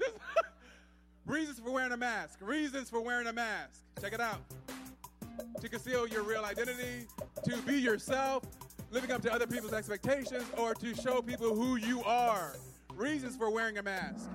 reasons 1.26 1.60
for 1.60 1.70
wearing 1.70 1.92
a 1.92 1.96
mask. 1.96 2.38
Reasons 2.40 2.88
for 2.88 3.00
wearing 3.00 3.26
a 3.26 3.32
mask. 3.32 3.82
Check 4.00 4.12
it 4.12 4.20
out. 4.20 4.40
To 5.60 5.68
conceal 5.68 6.06
your 6.06 6.22
real 6.22 6.44
identity, 6.44 7.06
to 7.44 7.56
be 7.58 7.74
yourself, 7.74 8.44
living 8.96 9.12
up 9.12 9.20
to 9.20 9.30
other 9.30 9.46
people's 9.46 9.74
expectations, 9.74 10.46
or 10.56 10.72
to 10.72 10.94
show 10.94 11.20
people 11.20 11.54
who 11.54 11.76
you 11.76 12.02
are. 12.04 12.56
Reasons 12.94 13.36
for 13.36 13.50
wearing 13.50 13.76
a 13.76 13.82
mask. 13.82 14.30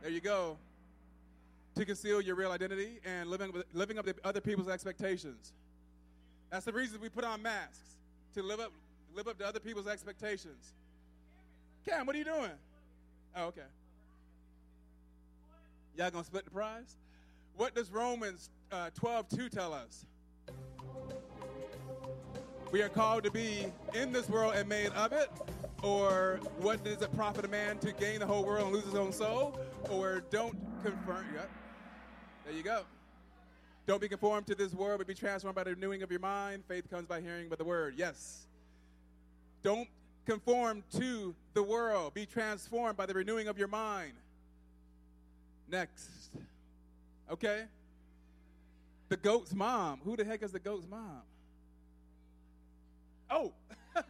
There 0.00 0.12
you 0.12 0.20
go. 0.20 0.56
To 1.74 1.84
conceal 1.84 2.20
your 2.20 2.36
real 2.36 2.52
identity 2.52 3.00
and 3.04 3.28
living, 3.28 3.52
living 3.72 3.98
up 3.98 4.04
to 4.04 4.14
other 4.22 4.40
people's 4.40 4.68
expectations. 4.68 5.52
That's 6.52 6.64
the 6.64 6.72
reason 6.72 7.00
we 7.00 7.08
put 7.08 7.24
on 7.24 7.42
masks 7.42 7.96
to 8.36 8.44
live 8.44 8.60
up, 8.60 8.70
live 9.12 9.26
up 9.26 9.38
to 9.38 9.44
other 9.44 9.58
people's 9.58 9.88
expectations. 9.88 10.72
Cam, 11.84 12.06
what 12.06 12.14
are 12.14 12.18
you 12.20 12.24
doing? 12.24 12.52
Oh, 13.34 13.46
okay. 13.46 13.62
Y'all 15.98 16.12
gonna 16.12 16.22
split 16.22 16.44
the 16.44 16.52
prize? 16.52 16.94
What 17.56 17.74
does 17.74 17.90
Romans 17.90 18.50
uh, 18.70 18.90
12 18.94 19.30
2 19.30 19.48
tell 19.48 19.72
us? 19.72 20.06
We 22.74 22.82
are 22.82 22.88
called 22.88 23.22
to 23.22 23.30
be 23.30 23.66
in 23.94 24.10
this 24.10 24.28
world 24.28 24.54
and 24.56 24.68
made 24.68 24.90
of 24.94 25.12
it. 25.12 25.30
Or 25.84 26.40
what 26.58 26.82
does 26.82 27.02
it 27.02 27.14
profit 27.14 27.44
a 27.44 27.48
man 27.48 27.78
to 27.78 27.92
gain 27.92 28.18
the 28.18 28.26
whole 28.26 28.44
world 28.44 28.64
and 28.64 28.74
lose 28.74 28.84
his 28.84 28.96
own 28.96 29.12
soul? 29.12 29.56
Or 29.90 30.24
don't 30.32 30.56
confirm. 30.82 31.24
Yep. 31.36 31.50
There 32.44 32.52
you 32.52 32.64
go. 32.64 32.82
Don't 33.86 34.00
be 34.00 34.08
conformed 34.08 34.48
to 34.48 34.56
this 34.56 34.74
world, 34.74 34.98
but 34.98 35.06
be 35.06 35.14
transformed 35.14 35.54
by 35.54 35.62
the 35.62 35.70
renewing 35.70 36.02
of 36.02 36.10
your 36.10 36.18
mind. 36.18 36.64
Faith 36.66 36.90
comes 36.90 37.06
by 37.06 37.20
hearing 37.20 37.48
by 37.48 37.54
the 37.54 37.62
word. 37.62 37.94
Yes. 37.96 38.48
Don't 39.62 39.88
conform 40.26 40.82
to 40.96 41.32
the 41.52 41.62
world. 41.62 42.12
Be 42.12 42.26
transformed 42.26 42.96
by 42.96 43.06
the 43.06 43.14
renewing 43.14 43.46
of 43.46 43.56
your 43.56 43.68
mind. 43.68 44.14
Next. 45.70 46.10
Okay? 47.30 47.66
The 49.10 49.16
goat's 49.16 49.54
mom. 49.54 50.00
Who 50.04 50.16
the 50.16 50.24
heck 50.24 50.42
is 50.42 50.50
the 50.50 50.58
goat's 50.58 50.88
mom? 50.90 51.22
Oh. 53.30 53.52
I 53.96 54.02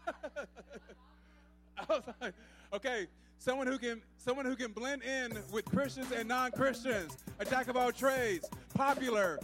was 1.89 2.03
like, 2.21 2.35
okay, 2.73 3.07
someone 3.39 3.67
who 3.67 3.79
can 3.79 4.01
someone 4.17 4.47
who 4.47 4.57
can 4.57 4.73
blend 4.73 5.03
in 5.03 5.39
with 5.53 5.65
Christians 5.67 6.13
and 6.13 6.29
non-Christians, 6.29 7.19
a 7.39 7.45
jack 7.45 7.69
of 7.69 7.77
all 7.77 7.93
trades, 7.93 8.49
popular, 8.75 9.39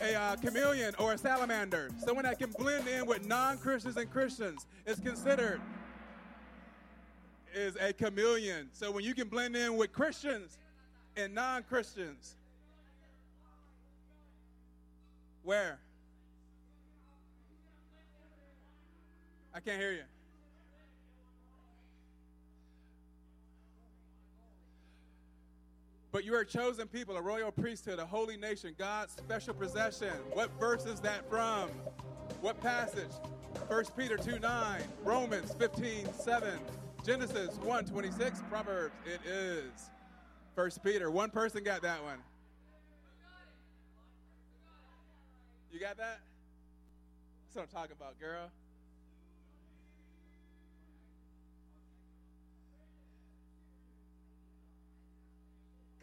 a 0.00 0.14
uh, 0.14 0.36
chameleon 0.36 0.94
or 0.98 1.12
a 1.12 1.18
salamander, 1.18 1.90
someone 2.04 2.24
that 2.24 2.38
can 2.38 2.50
blend 2.58 2.88
in 2.88 3.06
with 3.06 3.26
non-Christians 3.26 3.96
and 3.96 4.10
Christians 4.10 4.66
is 4.86 4.98
considered 4.98 5.60
is 7.54 7.76
a 7.80 7.92
chameleon. 7.92 8.68
So 8.72 8.90
when 8.90 9.04
you 9.04 9.14
can 9.14 9.28
blend 9.28 9.56
in 9.56 9.76
with 9.76 9.92
Christians 9.92 10.58
and 11.16 11.34
non-Christians, 11.34 12.34
where? 15.42 15.78
I 19.56 19.60
can't 19.60 19.80
hear 19.80 19.92
you. 19.92 20.02
But 26.12 26.24
you 26.24 26.34
are 26.34 26.40
a 26.40 26.46
chosen 26.46 26.86
people, 26.88 27.16
a 27.16 27.22
royal 27.22 27.50
priesthood, 27.50 27.98
a 27.98 28.04
holy 28.04 28.36
nation, 28.36 28.74
God's 28.78 29.12
special 29.14 29.54
possession. 29.54 30.12
What 30.34 30.50
verse 30.60 30.84
is 30.84 31.00
that 31.00 31.28
from? 31.30 31.70
What 32.42 32.60
passage? 32.60 33.10
1 33.68 33.84
Peter 33.96 34.18
2 34.18 34.38
9, 34.40 34.82
Romans 35.02 35.54
15 35.54 36.12
7, 36.12 36.58
Genesis 37.02 37.56
1 37.56 37.84
26, 37.86 38.42
Proverbs. 38.50 38.94
It 39.06 39.26
is 39.26 39.90
1 40.54 40.70
Peter. 40.84 41.10
One 41.10 41.30
person 41.30 41.64
got 41.64 41.80
that 41.80 42.02
one. 42.02 42.18
You 45.72 45.80
got 45.80 45.96
that? 45.96 46.20
That's 47.46 47.56
what 47.56 47.62
I'm 47.62 47.68
talking 47.68 47.96
about, 47.98 48.20
girl. 48.20 48.50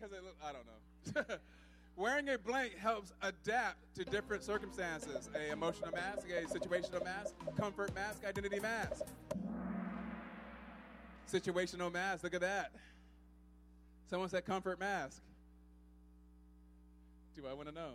Because 0.03 0.23
look, 0.23 0.35
I 0.43 0.51
don't 0.51 1.29
know. 1.29 1.35
Wearing 1.95 2.27
a 2.29 2.37
blank 2.37 2.77
helps 2.77 3.13
adapt 3.21 3.95
to 3.95 4.03
different 4.03 4.43
circumstances. 4.43 5.29
A 5.35 5.51
emotional 5.51 5.91
mask, 5.91 6.27
a 6.29 6.43
situational 6.45 7.03
mask, 7.03 7.33
comfort 7.57 7.93
mask, 7.93 8.25
identity 8.25 8.59
mask. 8.59 9.05
Situational 11.31 11.91
mask, 11.91 12.23
look 12.23 12.33
at 12.33 12.41
that. 12.41 12.71
Someone 14.09 14.29
said 14.29 14.45
comfort 14.45 14.79
mask. 14.79 15.21
Do 17.35 17.43
I 17.47 17.53
want 17.53 17.69
to 17.69 17.75
know? 17.75 17.91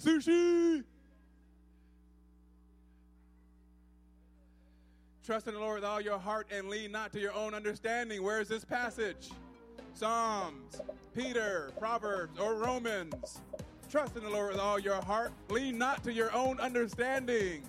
Sushi! 0.02 0.84
Trust 5.24 5.46
in 5.46 5.54
the 5.54 5.60
Lord 5.60 5.76
with 5.76 5.84
all 5.84 6.00
your 6.00 6.18
heart 6.18 6.46
and 6.50 6.68
lean 6.68 6.90
not 6.90 7.12
to 7.12 7.20
your 7.20 7.34
own 7.34 7.52
understanding. 7.54 8.22
Where 8.22 8.40
is 8.40 8.48
this 8.48 8.64
passage? 8.64 9.30
Psalms, 9.94 10.80
Peter, 11.14 11.72
Proverbs, 11.78 12.38
or 12.38 12.54
Romans. 12.54 13.40
Trust 13.90 14.16
in 14.16 14.22
the 14.22 14.30
Lord 14.30 14.52
with 14.52 14.60
all 14.60 14.78
your 14.78 15.00
heart. 15.02 15.32
Lean 15.48 15.78
not 15.78 16.04
to 16.04 16.12
your 16.12 16.32
own 16.34 16.60
understanding. 16.60 17.62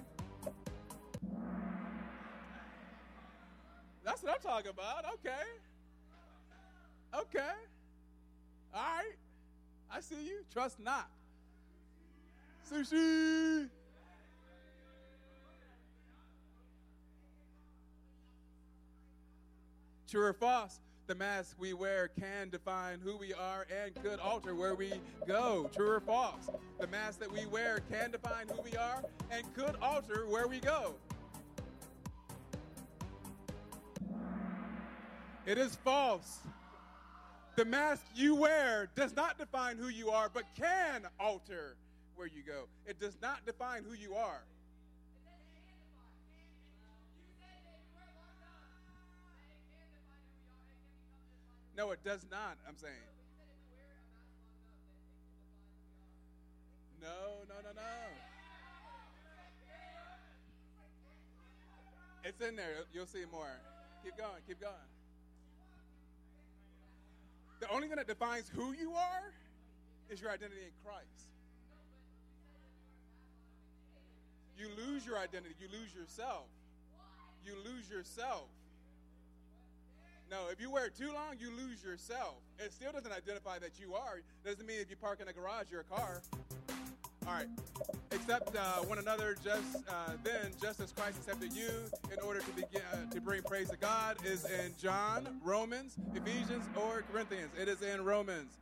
That's 4.04 4.24
what 4.24 4.34
I'm 4.34 4.42
talking 4.42 4.72
about. 4.72 5.06
Okay. 5.14 5.32
Okay. 7.16 7.54
All 8.74 8.82
right. 8.82 9.16
I 9.92 10.02
see 10.02 10.24
you. 10.26 10.40
Trust 10.52 10.80
not. 10.80 11.10
Sushi. 12.72 13.70
True 20.10 20.26
or 20.26 20.34
false? 20.34 20.80
The 21.10 21.16
mask 21.16 21.56
we 21.60 21.74
wear 21.74 22.08
can 22.20 22.50
define 22.50 23.00
who 23.04 23.18
we 23.18 23.34
are 23.34 23.66
and 23.84 23.96
could 24.04 24.20
alter 24.20 24.54
where 24.54 24.76
we 24.76 24.94
go. 25.28 25.68
True 25.76 25.90
or 25.90 26.00
false? 26.00 26.52
The 26.80 26.86
mask 26.86 27.20
that 27.20 27.32
we 27.32 27.48
wear 27.48 27.80
can 27.92 28.12
define 28.12 28.48
who 28.48 28.62
we 28.62 28.78
are 28.78 29.04
and 29.32 29.44
could 29.56 29.76
alter 29.82 30.28
where 30.28 30.48
we 30.48 30.60
go. 30.60 30.94
It 35.48 35.58
is 35.58 35.76
false. 35.78 36.42
The 37.56 37.66
mask 37.66 38.04
you 38.14 38.36
wear 38.36 38.92
does 38.94 39.16
not 39.16 39.40
define 39.40 39.78
who 39.78 39.88
you 39.88 40.12
are, 40.12 40.30
but 40.32 40.44
can 40.56 41.08
alter 41.20 41.76
where 42.18 42.28
you 42.28 42.44
go. 42.46 42.66
It 42.86 43.00
does 43.00 43.18
not 43.20 43.44
define 43.48 43.84
who 43.84 43.96
you 43.96 44.14
are. 44.14 44.44
No, 51.80 51.92
it 51.92 52.04
does 52.04 52.26
not, 52.30 52.58
I'm 52.68 52.76
saying. 52.76 52.92
No, 57.02 57.08
no, 57.48 57.56
no, 57.64 57.70
no. 57.74 57.82
It's 62.26 62.42
in 62.42 62.58
there. 62.58 62.84
You'll 62.94 63.06
see 63.06 63.24
more. 63.32 63.48
Keep 64.04 64.18
going, 64.18 64.42
keep 64.46 64.60
going. 64.60 64.74
The 67.62 67.70
only 67.70 67.88
thing 67.88 67.96
that 67.96 68.08
defines 68.08 68.52
who 68.54 68.74
you 68.74 68.92
are 68.92 69.32
is 70.10 70.20
your 70.20 70.32
identity 70.32 70.60
in 70.60 70.74
Christ. 70.84 71.30
You 74.58 74.68
lose 74.86 75.06
your 75.06 75.18
identity, 75.18 75.56
you 75.62 75.70
lose 75.72 75.96
yourself. 75.96 76.48
You 77.46 77.54
lose 77.64 77.90
yourself. 77.90 78.50
No, 80.30 80.38
if 80.52 80.62
you 80.62 80.70
wear 80.70 80.86
it 80.86 80.96
too 80.96 81.12
long, 81.12 81.36
you 81.40 81.50
lose 81.58 81.84
yourself. 81.84 82.36
It 82.60 82.72
still 82.72 82.92
doesn't 82.92 83.12
identify 83.12 83.58
that 83.60 83.80
you 83.80 83.96
are. 83.96 84.20
Doesn't 84.46 84.66
mean 84.66 84.78
if 84.80 84.90
you 84.90 84.96
park 84.96 85.22
in 85.22 85.28
a 85.28 85.34
garage, 85.34 85.72
you're 85.72 85.82
a 85.82 85.84
car. 85.84 86.22
All 87.28 87.34
right. 87.34 87.48
Accept 88.12 88.56
uh, 88.56 88.82
one 88.84 89.00
another 89.00 89.36
just 89.44 89.78
uh, 89.88 90.12
then, 90.24 90.52
just 90.62 90.82
as 90.82 90.92
Christ 90.92 91.18
accepted 91.18 91.52
you, 91.54 91.70
in 92.14 92.20
order 92.20 92.42
to 92.42 92.52
begin 92.52 92.82
uh, 92.94 93.12
to 93.12 93.20
bring 93.20 93.42
praise 93.42 93.70
to 93.70 93.78
God, 93.78 94.18
is 94.24 94.46
in 94.46 94.74
John, 94.80 95.40
Romans, 95.44 95.96
Ephesians, 96.14 96.66
or 96.76 97.04
Corinthians. 97.12 97.52
It 97.60 97.68
is 97.68 97.82
in 97.82 98.04
Romans. 98.04 98.60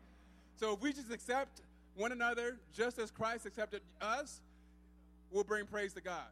So 0.55 0.73
if 0.73 0.81
we 0.81 0.93
just 0.93 1.11
accept 1.11 1.61
one 1.95 2.13
another 2.13 2.57
just 2.73 2.97
as 2.97 3.11
Christ 3.11 3.45
accepted 3.45 3.81
us, 3.99 4.39
we'll 5.31 5.43
bring 5.43 5.65
praise 5.65 5.93
to 5.93 6.01
God. 6.01 6.27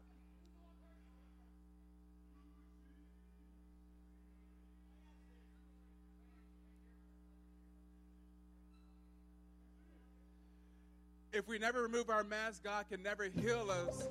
If 11.36 11.46
we 11.46 11.58
never 11.58 11.82
remove 11.82 12.08
our 12.08 12.24
mask, 12.24 12.64
God 12.64 12.86
can 12.90 13.02
never 13.02 13.24
heal 13.24 13.70
us 13.70 14.08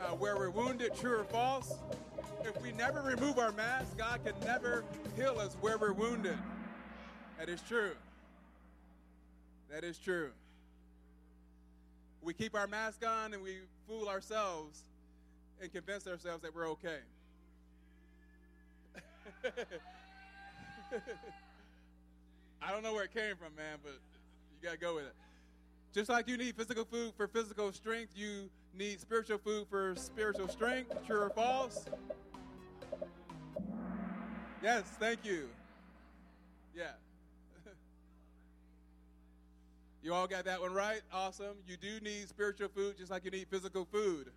uh, 0.00 0.14
where 0.14 0.36
we're 0.36 0.50
wounded, 0.50 0.94
true 0.94 1.18
or 1.18 1.24
false. 1.24 1.74
If 2.44 2.62
we 2.62 2.70
never 2.70 3.02
remove 3.02 3.38
our 3.38 3.50
mask, 3.52 3.98
God 3.98 4.20
can 4.24 4.34
never 4.44 4.84
heal 5.16 5.40
us 5.40 5.56
where 5.60 5.76
we're 5.76 5.92
wounded. 5.92 6.38
That 7.38 7.48
is 7.48 7.60
true. 7.62 7.94
That 9.72 9.82
is 9.82 9.98
true. 9.98 10.30
We 12.22 12.32
keep 12.32 12.54
our 12.54 12.68
mask 12.68 13.04
on 13.04 13.34
and 13.34 13.42
we 13.42 13.56
fool 13.88 14.08
ourselves 14.08 14.82
and 15.60 15.72
convince 15.72 16.06
ourselves 16.06 16.42
that 16.42 16.54
we're 16.54 16.68
okay. 16.70 16.98
I 22.62 22.70
don't 22.70 22.84
know 22.84 22.92
where 22.92 23.04
it 23.04 23.12
came 23.12 23.34
from, 23.36 23.56
man, 23.56 23.78
but 23.82 23.94
you 23.94 24.62
got 24.62 24.72
to 24.72 24.78
go 24.78 24.94
with 24.94 25.06
it. 25.06 25.14
Just 25.94 26.10
like 26.10 26.28
you 26.28 26.36
need 26.36 26.54
physical 26.54 26.84
food 26.84 27.12
for 27.16 27.26
physical 27.26 27.72
strength, 27.72 28.12
you 28.14 28.50
need 28.76 29.00
spiritual 29.00 29.38
food 29.38 29.66
for 29.70 29.94
spiritual 29.96 30.48
strength. 30.48 30.92
True 31.06 31.22
or 31.22 31.30
false? 31.30 31.86
Yes, 34.62 34.82
thank 35.00 35.24
you. 35.24 35.48
Yeah. 36.76 36.90
you 40.02 40.12
all 40.12 40.26
got 40.26 40.44
that 40.44 40.60
one 40.60 40.74
right? 40.74 41.00
Awesome. 41.12 41.56
You 41.66 41.76
do 41.76 42.00
need 42.00 42.28
spiritual 42.28 42.68
food 42.68 42.98
just 42.98 43.10
like 43.10 43.24
you 43.24 43.30
need 43.30 43.46
physical 43.48 43.86
food. 43.90 44.30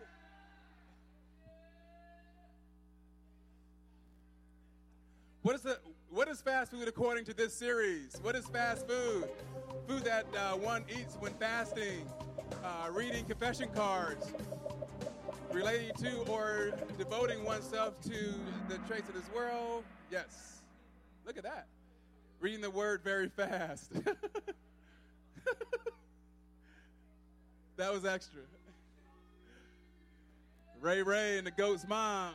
What 5.42 5.56
is, 5.56 5.62
the, 5.62 5.76
is 6.32 6.40
fast 6.40 6.70
food 6.70 6.88
according 6.88 7.26
to 7.26 7.34
this 7.34 7.52
series? 7.52 8.18
What 8.22 8.34
is 8.34 8.46
fast 8.46 8.88
food? 8.88 9.28
Food 9.86 10.02
that 10.04 10.24
uh, 10.34 10.52
one 10.56 10.82
eats 10.88 11.18
when 11.20 11.34
fasting, 11.34 12.08
uh, 12.64 12.88
reading 12.90 13.26
confession 13.26 13.68
cards, 13.74 14.32
relating 15.50 15.94
to 15.96 16.20
or 16.30 16.72
devoting 16.96 17.44
oneself 17.44 18.00
to 18.04 18.32
the 18.70 18.78
traits 18.88 19.10
of 19.10 19.14
this 19.14 19.30
world. 19.34 19.84
Yes. 20.10 20.62
Look 21.26 21.36
at 21.36 21.42
that. 21.42 21.66
Reading 22.40 22.62
the 22.62 22.70
word 22.70 23.02
very 23.04 23.28
fast. 23.28 23.92
that 27.76 27.92
was 27.92 28.06
extra. 28.06 28.40
Ray 30.80 31.02
Ray 31.02 31.36
and 31.36 31.46
the 31.46 31.50
goat's 31.50 31.86
mom. 31.86 32.32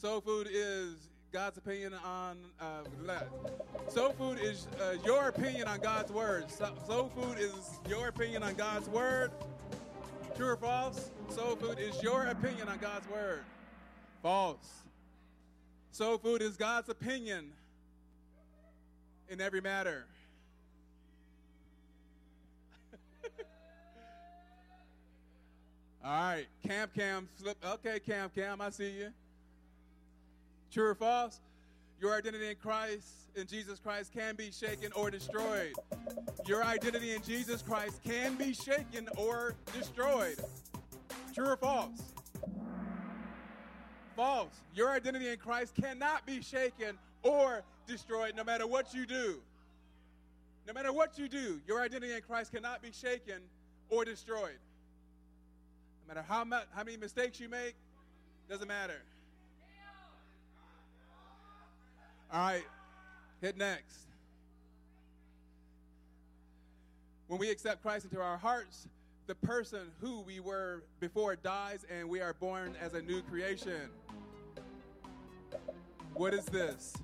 Soul 0.00 0.22
food 0.22 0.48
is 0.50 0.94
God's 1.30 1.58
opinion 1.58 1.92
on 1.92 2.38
uh, 2.58 2.84
soul 3.88 4.14
food 4.14 4.38
is 4.40 4.66
uh, 4.80 4.94
your 5.04 5.28
opinion 5.28 5.68
on 5.68 5.78
God's 5.80 6.10
word. 6.10 6.50
soul 6.50 7.12
food 7.14 7.36
is 7.38 7.52
your 7.86 8.08
opinion 8.08 8.42
on 8.42 8.54
God's 8.54 8.88
word. 8.88 9.30
True 10.38 10.52
or 10.52 10.56
false? 10.56 11.10
Soul 11.28 11.54
food 11.54 11.78
is 11.78 12.02
your 12.02 12.24
opinion 12.28 12.66
on 12.68 12.78
God's 12.78 13.06
word. 13.10 13.42
False. 14.22 14.84
Soul 15.92 16.16
food 16.16 16.40
is 16.40 16.56
God's 16.56 16.88
opinion 16.88 17.52
in 19.28 19.38
every 19.42 19.60
matter. 19.60 20.06
All 26.02 26.10
right, 26.10 26.46
Cam 26.66 26.88
Cam, 26.96 27.28
slip. 27.36 27.62
Okay, 27.62 28.00
Cam 28.00 28.30
Cam, 28.34 28.62
I 28.62 28.70
see 28.70 28.92
you. 28.92 29.12
True 30.72 30.88
or 30.90 30.94
false? 30.94 31.40
Your 32.00 32.14
identity 32.14 32.48
in 32.48 32.56
Christ, 32.56 33.06
in 33.34 33.46
Jesus 33.46 33.78
Christ, 33.78 34.12
can 34.12 34.36
be 34.36 34.50
shaken 34.50 34.92
or 34.92 35.10
destroyed. 35.10 35.72
Your 36.46 36.64
identity 36.64 37.12
in 37.12 37.22
Jesus 37.22 37.60
Christ 37.60 38.00
can 38.04 38.36
be 38.36 38.54
shaken 38.54 39.08
or 39.16 39.54
destroyed. 39.72 40.38
True 41.34 41.48
or 41.48 41.56
false? 41.56 42.00
False. 44.16 44.60
Your 44.74 44.90
identity 44.90 45.28
in 45.28 45.38
Christ 45.38 45.74
cannot 45.74 46.24
be 46.24 46.40
shaken 46.40 46.96
or 47.22 47.62
destroyed 47.86 48.34
no 48.36 48.44
matter 48.44 48.66
what 48.66 48.94
you 48.94 49.06
do. 49.06 49.40
No 50.66 50.72
matter 50.72 50.92
what 50.92 51.18
you 51.18 51.28
do, 51.28 51.60
your 51.66 51.80
identity 51.80 52.14
in 52.14 52.22
Christ 52.22 52.52
cannot 52.52 52.80
be 52.80 52.92
shaken 52.92 53.40
or 53.88 54.04
destroyed. 54.04 54.58
No 56.06 56.14
matter 56.14 56.24
how, 56.26 56.44
much, 56.44 56.64
how 56.74 56.84
many 56.84 56.96
mistakes 56.96 57.40
you 57.40 57.48
make, 57.48 57.74
doesn't 58.48 58.68
matter. 58.68 59.02
All 62.32 62.38
right, 62.38 62.64
hit 63.40 63.56
next. 63.56 64.06
When 67.26 67.40
we 67.40 67.50
accept 67.50 67.82
Christ 67.82 68.04
into 68.04 68.20
our 68.20 68.36
hearts, 68.36 68.86
the 69.26 69.34
person 69.34 69.90
who 70.00 70.20
we 70.20 70.38
were 70.38 70.84
before 71.00 71.34
dies 71.34 71.84
and 71.90 72.08
we 72.08 72.20
are 72.20 72.34
born 72.34 72.76
as 72.80 72.94
a 72.94 73.02
new 73.02 73.20
creation. 73.22 73.88
What 76.14 76.32
is 76.32 76.44
this? 76.44 76.94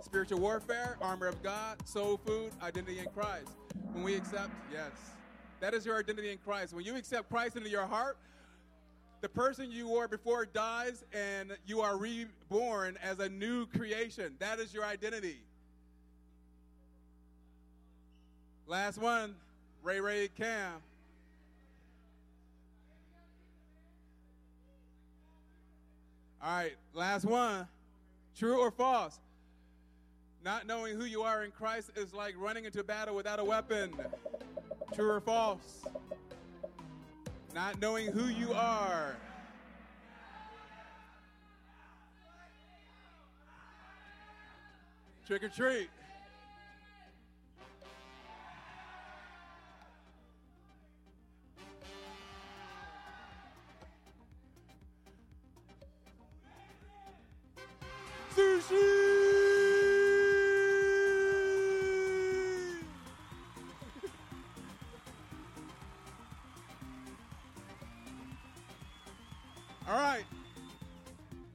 Spiritual 0.00 0.38
warfare, 0.38 0.96
armor 1.00 1.26
of 1.26 1.42
God, 1.42 1.86
soul 1.88 2.20
food, 2.24 2.52
identity 2.62 3.00
in 3.00 3.06
Christ. 3.06 3.50
When 3.92 4.04
we 4.04 4.14
accept, 4.14 4.50
yes, 4.72 4.92
that 5.58 5.74
is 5.74 5.84
your 5.84 5.98
identity 5.98 6.30
in 6.30 6.38
Christ. 6.38 6.72
When 6.72 6.84
you 6.84 6.94
accept 6.94 7.30
Christ 7.30 7.56
into 7.56 7.68
your 7.68 7.86
heart, 7.86 8.16
the 9.24 9.28
person 9.30 9.72
you 9.72 9.88
were 9.88 10.06
before 10.06 10.44
dies 10.44 11.02
and 11.14 11.56
you 11.66 11.80
are 11.80 11.96
reborn 11.96 12.98
as 13.02 13.20
a 13.20 13.28
new 13.30 13.64
creation. 13.64 14.34
That 14.38 14.58
is 14.58 14.74
your 14.74 14.84
identity. 14.84 15.38
Last 18.66 18.98
one, 18.98 19.34
Ray 19.82 19.98
Ray 19.98 20.28
Cam. 20.36 20.74
All 26.42 26.54
right, 26.54 26.74
last 26.92 27.24
one. 27.24 27.66
True 28.36 28.58
or 28.58 28.70
false? 28.70 29.18
Not 30.44 30.66
knowing 30.66 30.96
who 30.96 31.06
you 31.06 31.22
are 31.22 31.44
in 31.44 31.50
Christ 31.50 31.92
is 31.96 32.12
like 32.12 32.34
running 32.36 32.66
into 32.66 32.84
battle 32.84 33.16
without 33.16 33.38
a 33.38 33.44
weapon. 33.44 33.94
True 34.94 35.12
or 35.12 35.20
false? 35.22 35.82
Not 37.54 37.80
knowing 37.80 38.08
who 38.08 38.26
you 38.26 38.52
are. 38.52 39.14
Trick 45.26 45.44
or 45.44 45.48
treat. 45.48 45.88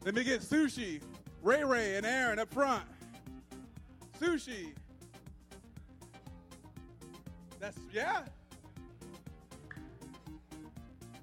Let 0.10 0.16
me 0.16 0.24
get 0.24 0.42
sushi. 0.42 1.02
Ray 1.44 1.64
Ray 1.64 1.96
and 1.96 2.04
Aaron 2.04 2.40
up 2.40 2.52
front. 2.52 2.82
Sushi. 4.20 4.74
That's, 7.60 7.78
yeah. 7.94 8.24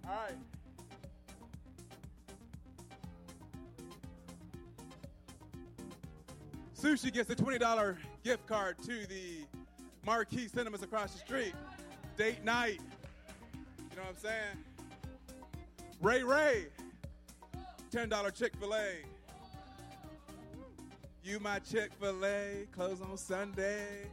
All 0.08 0.14
right. 0.14 0.36
Sushi 6.80 7.12
gets 7.12 7.28
a 7.30 7.34
$20 7.34 7.96
gift 8.22 8.46
card 8.46 8.76
to 8.82 9.04
the 9.08 9.40
Marquee 10.06 10.46
Cinemas 10.46 10.84
across 10.84 11.12
the 11.12 11.18
street. 11.18 11.54
Date 12.16 12.44
night. 12.44 12.78
You 13.90 13.96
know 13.96 14.02
what 14.02 14.10
I'm 14.10 14.16
saying? 14.16 14.56
Ray 16.00 16.22
Ray 16.22 16.66
$10 17.90 18.34
Chick 18.34 18.52
fil 18.60 18.74
A. 18.74 18.86
You 21.24 21.40
my 21.40 21.58
Chick 21.60 21.90
fil 22.00 22.24
A, 22.24 22.66
close 22.72 23.00
on 23.00 23.16
Sunday. 23.16 24.06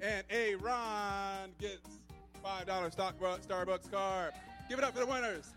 And 0.00 0.24
Aaron 0.30 1.52
gets 1.60 1.98
$5 2.44 2.92
stock 2.92 3.18
Starbucks 3.18 3.90
card. 3.90 4.32
Give 4.68 4.78
it 4.78 4.84
up 4.84 4.94
for 4.94 5.00
the 5.00 5.06
winners. 5.06 5.52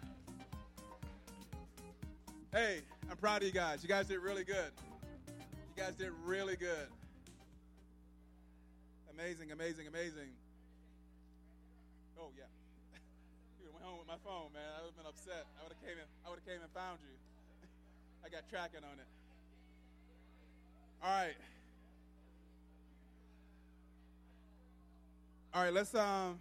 Hey, 2.51 2.81
I'm 3.09 3.17
proud 3.17 3.41
of 3.41 3.47
you 3.47 3.53
guys. 3.53 3.83
You 3.83 3.89
guys 3.89 4.07
did 4.07 4.19
really 4.19 4.43
good. 4.43 4.71
You 5.75 5.83
guys 5.83 5.95
did 5.95 6.11
really 6.23 6.55
good. 6.55 6.87
Amazing, 9.13 9.51
amazing, 9.51 9.87
amazing. 9.87 10.29
Oh 12.19 12.29
yeah. 12.37 12.43
My 14.15 14.29
phone, 14.31 14.53
man. 14.53 14.63
I 14.77 14.81
would 14.81 14.93
have 14.95 14.97
been 14.97 15.07
upset. 15.07 15.45
I 15.59 15.63
would 15.63 15.73
have 15.73 15.81
came 15.81 15.97
in, 15.99 16.07
I 16.25 16.29
would 16.29 16.39
have 16.39 16.47
came 16.47 16.61
and 16.61 16.71
found 16.71 16.99
you. 17.03 17.15
I 18.25 18.29
got 18.29 18.47
tracking 18.49 18.79
on 18.79 18.97
it. 18.99 19.07
All 21.03 21.11
right. 21.11 21.35
All 25.53 25.63
right, 25.63 25.73
let's 25.73 25.93
um 25.95 26.39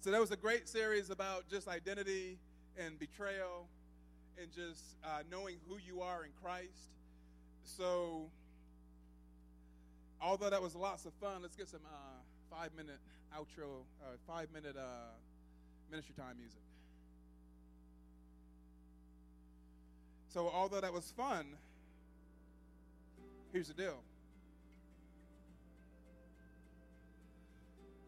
so 0.00 0.10
that 0.10 0.20
was 0.20 0.30
a 0.30 0.36
great 0.36 0.68
series 0.68 1.10
about 1.10 1.48
just 1.48 1.66
identity 1.68 2.38
and 2.78 2.98
betrayal 2.98 3.66
and 4.40 4.50
just 4.52 4.96
uh, 5.04 5.22
knowing 5.30 5.56
who 5.68 5.76
you 5.84 6.00
are 6.00 6.24
in 6.24 6.30
Christ. 6.42 6.94
So 7.64 8.30
although 10.22 10.48
that 10.48 10.62
was 10.62 10.74
lots 10.74 11.04
of 11.04 11.12
fun, 11.14 11.42
let's 11.42 11.56
get 11.56 11.68
some 11.68 11.80
uh, 11.86 12.20
five 12.50 12.70
minute 12.76 13.00
outro, 13.36 13.82
uh, 14.00 14.16
five 14.26 14.48
minute 14.52 14.76
uh, 14.78 15.12
ministry 15.90 16.14
time 16.16 16.38
music. 16.38 16.62
So, 20.30 20.46
although 20.46 20.80
that 20.80 20.92
was 20.92 21.10
fun, 21.10 21.44
here's 23.52 23.66
the 23.66 23.74
deal. 23.74 23.98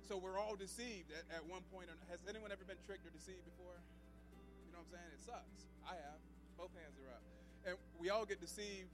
So, 0.07 0.19
we're 0.19 0.39
all 0.39 0.55
deceived 0.55 1.11
at, 1.11 1.27
at 1.35 1.43
one 1.51 1.67
point. 1.75 1.91
Has 2.11 2.23
anyone 2.31 2.53
ever 2.53 2.63
been 2.63 2.79
tricked 2.87 3.03
or 3.03 3.11
deceived 3.11 3.43
before? 3.43 3.75
You 3.75 4.71
know 4.71 4.79
what 4.87 4.95
I'm 4.95 5.03
saying? 5.03 5.11
It 5.19 5.23
sucks. 5.27 5.67
I 5.83 5.99
have. 5.99 6.21
Both 6.55 6.71
hands 6.79 6.95
are 7.03 7.11
up. 7.11 7.25
And 7.67 7.75
we 7.99 8.11
all 8.11 8.23
get 8.23 8.39
deceived, 8.39 8.91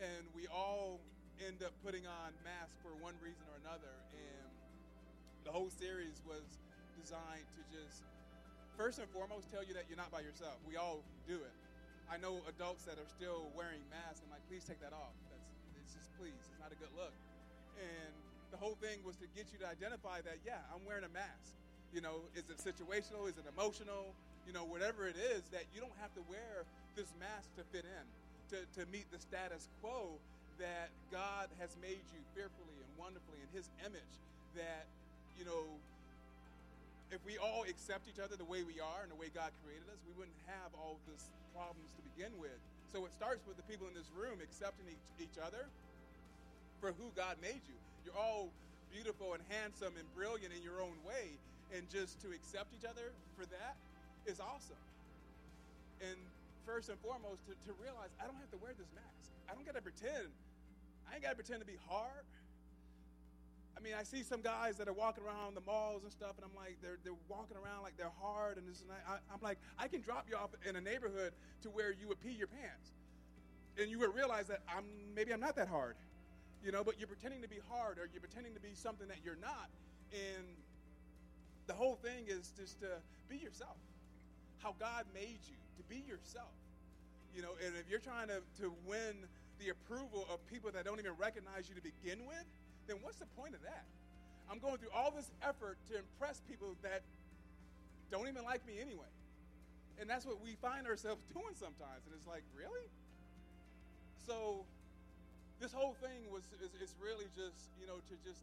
and 0.00 0.24
we 0.32 0.48
all 0.48 1.00
end 1.44 1.60
up 1.60 1.72
putting 1.84 2.08
on 2.08 2.32
masks 2.44 2.80
for 2.80 2.96
one 3.00 3.12
reason 3.20 3.44
or 3.52 3.60
another. 3.60 3.92
And 4.16 4.48
the 5.44 5.52
whole 5.52 5.68
series 5.68 6.20
was 6.24 6.44
designed 6.96 7.48
to 7.56 7.62
just, 7.72 8.04
first 8.80 8.96
and 8.96 9.12
foremost, 9.12 9.44
tell 9.52 9.60
you 9.60 9.76
that 9.76 9.84
you're 9.92 10.00
not 10.00 10.08
by 10.08 10.24
yourself. 10.24 10.56
We 10.64 10.80
all 10.80 11.04
do 11.28 11.36
it. 11.36 11.52
I 12.08 12.16
know 12.16 12.40
adults 12.48 12.88
that 12.88 12.96
are 12.96 13.10
still 13.12 13.52
wearing 13.52 13.84
masks. 13.92 14.24
I'm 14.24 14.32
like, 14.32 14.40
please 14.48 14.64
take 14.64 14.80
that 14.80 14.96
off. 14.96 15.12
That's 15.28 15.52
it's 15.84 15.92
just 15.92 16.08
please. 16.16 16.40
It's 16.48 16.56
not 16.56 16.72
a 16.72 16.78
good 16.80 16.88
look. 16.96 17.12
And 17.76 18.16
the 18.48 18.56
whole 18.56 18.80
thing 18.80 19.04
was 19.04 19.20
to 19.20 19.28
get 19.36 19.52
you 19.52 19.60
to 19.60 19.68
identify 19.68 20.24
that, 20.24 20.40
yeah, 20.48 20.64
I'm 20.72 20.80
wearing 20.88 21.04
a 21.04 21.12
mask. 21.12 21.60
You 21.92 22.00
know, 22.00 22.24
is 22.32 22.48
it 22.48 22.56
situational? 22.56 23.28
Is 23.28 23.36
it 23.36 23.44
emotional? 23.52 24.16
You 24.48 24.56
know, 24.56 24.64
whatever 24.64 25.04
it 25.04 25.20
is, 25.20 25.44
that 25.52 25.68
you 25.76 25.84
don't 25.84 25.94
have 26.00 26.16
to 26.16 26.24
wear 26.24 26.64
this 26.96 27.12
mask 27.20 27.52
to 27.60 27.62
fit 27.68 27.84
in, 27.84 28.04
to, 28.56 28.64
to 28.80 28.88
meet 28.88 29.04
the 29.12 29.20
status 29.20 29.68
quo 29.84 30.16
that 30.56 30.88
God 31.12 31.52
has 31.60 31.76
made 31.84 32.00
you 32.16 32.20
fearfully 32.32 32.80
and 32.80 32.90
wonderfully 32.96 33.44
in 33.44 33.50
His 33.52 33.68
image. 33.84 34.14
That, 34.56 34.88
you 35.36 35.44
know, 35.44 35.68
if 37.10 37.18
we 37.26 37.38
all 37.38 37.66
accept 37.66 38.06
each 38.06 38.22
other 38.22 38.38
the 38.38 38.46
way 38.46 38.62
we 38.62 38.78
are 38.78 39.02
and 39.02 39.10
the 39.10 39.18
way 39.18 39.30
God 39.34 39.50
created 39.66 39.86
us, 39.90 39.98
we 40.06 40.14
wouldn't 40.14 40.38
have 40.46 40.70
all 40.78 41.02
this 41.10 41.26
problems 41.50 41.90
to 41.98 42.02
begin 42.14 42.30
with. 42.38 42.54
So 42.90 43.06
it 43.06 43.12
starts 43.14 43.42
with 43.46 43.58
the 43.58 43.66
people 43.66 43.90
in 43.90 43.94
this 43.94 44.10
room 44.14 44.38
accepting 44.42 44.86
each, 44.86 45.26
each 45.30 45.38
other 45.38 45.66
for 46.78 46.94
who 46.94 47.10
God 47.18 47.38
made 47.42 47.62
you. 47.66 47.78
You're 48.06 48.18
all 48.18 48.50
beautiful 48.94 49.34
and 49.34 49.42
handsome 49.50 49.94
and 49.98 50.06
brilliant 50.14 50.54
in 50.54 50.62
your 50.62 50.82
own 50.82 50.94
way. 51.06 51.34
And 51.70 51.86
just 51.90 52.18
to 52.26 52.34
accept 52.34 52.74
each 52.74 52.86
other 52.86 53.14
for 53.38 53.46
that 53.46 53.78
is 54.26 54.42
awesome. 54.42 54.80
And 56.02 56.18
first 56.66 56.90
and 56.90 56.98
foremost, 56.98 57.46
to, 57.46 57.54
to 57.70 57.72
realize 57.78 58.10
I 58.18 58.26
don't 58.26 58.38
have 58.38 58.50
to 58.54 58.60
wear 58.62 58.74
this 58.74 58.90
mask. 58.94 59.30
I 59.46 59.54
don't 59.54 59.66
got 59.66 59.78
to 59.78 59.82
pretend. 59.82 60.30
I 61.06 61.18
ain't 61.18 61.22
got 61.22 61.34
to 61.34 61.38
pretend 61.38 61.62
to 61.62 61.66
be 61.66 61.78
hard. 61.86 62.26
I 63.80 63.82
mean, 63.82 63.94
I 63.98 64.02
see 64.02 64.22
some 64.22 64.42
guys 64.42 64.76
that 64.76 64.88
are 64.88 64.92
walking 64.92 65.24
around 65.24 65.56
the 65.56 65.64
malls 65.64 66.02
and 66.02 66.12
stuff, 66.12 66.36
and 66.36 66.44
I'm 66.44 66.54
like, 66.54 66.76
they're, 66.82 66.98
they're 67.02 67.16
walking 67.28 67.56
around 67.56 67.82
like 67.82 67.96
they're 67.96 68.12
hard 68.20 68.58
and 68.58 68.68
this 68.68 68.82
and. 68.82 68.90
I, 69.08 69.16
I'm 69.32 69.40
like, 69.40 69.56
I 69.78 69.88
can 69.88 70.02
drop 70.02 70.26
you 70.28 70.36
off 70.36 70.50
in 70.68 70.76
a 70.76 70.80
neighborhood 70.80 71.32
to 71.62 71.70
where 71.70 71.90
you 71.90 72.06
would 72.08 72.20
pee 72.20 72.36
your 72.36 72.46
pants. 72.46 72.92
And 73.80 73.90
you 73.90 73.98
would 74.00 74.14
realize 74.14 74.48
that 74.48 74.60
I'm 74.68 74.84
maybe 75.14 75.32
I'm 75.32 75.40
not 75.40 75.56
that 75.56 75.68
hard, 75.68 75.96
you 76.62 76.72
know, 76.72 76.84
but 76.84 76.98
you're 76.98 77.08
pretending 77.08 77.40
to 77.40 77.48
be 77.48 77.56
hard 77.70 77.96
or 77.96 78.10
you're 78.12 78.20
pretending 78.20 78.52
to 78.52 78.60
be 78.60 78.74
something 78.74 79.08
that 79.08 79.24
you're 79.24 79.40
not. 79.40 79.70
And 80.12 80.44
the 81.66 81.72
whole 81.72 81.94
thing 81.94 82.26
is 82.28 82.52
just 82.58 82.80
to 82.80 83.00
be 83.30 83.38
yourself, 83.38 83.78
how 84.58 84.74
God 84.78 85.04
made 85.14 85.40
you, 85.48 85.56
to 85.78 85.82
be 85.88 86.04
yourself. 86.06 86.52
You 87.34 87.40
know, 87.40 87.56
and 87.64 87.72
if 87.80 87.88
you're 87.88 88.04
trying 88.04 88.28
to, 88.28 88.42
to 88.60 88.74
win 88.84 89.24
the 89.58 89.70
approval 89.70 90.26
of 90.28 90.44
people 90.48 90.70
that 90.72 90.84
don't 90.84 90.98
even 90.98 91.12
recognize 91.16 91.68
you 91.68 91.74
to 91.76 91.80
begin 91.80 92.26
with, 92.26 92.44
then 92.90 92.98
what's 93.06 93.22
the 93.22 93.30
point 93.38 93.54
of 93.54 93.62
that? 93.62 93.86
I'm 94.50 94.58
going 94.58 94.82
through 94.82 94.90
all 94.90 95.14
this 95.14 95.30
effort 95.46 95.78
to 95.94 96.02
impress 96.02 96.42
people 96.50 96.74
that 96.82 97.06
don't 98.10 98.26
even 98.26 98.42
like 98.42 98.66
me 98.66 98.82
anyway. 98.82 99.06
And 100.02 100.10
that's 100.10 100.26
what 100.26 100.42
we 100.42 100.58
find 100.58 100.90
ourselves 100.90 101.22
doing 101.38 101.54
sometimes. 101.54 102.02
And 102.10 102.12
it's 102.18 102.26
like, 102.26 102.42
really? 102.58 102.90
So 104.26 104.66
this 105.62 105.70
whole 105.70 105.94
thing 106.02 106.26
was 106.34 106.42
is, 106.58 106.74
is 106.82 106.98
really 106.98 107.30
just, 107.38 107.70
you 107.78 107.86
know, 107.86 108.02
to 108.10 108.14
just 108.26 108.42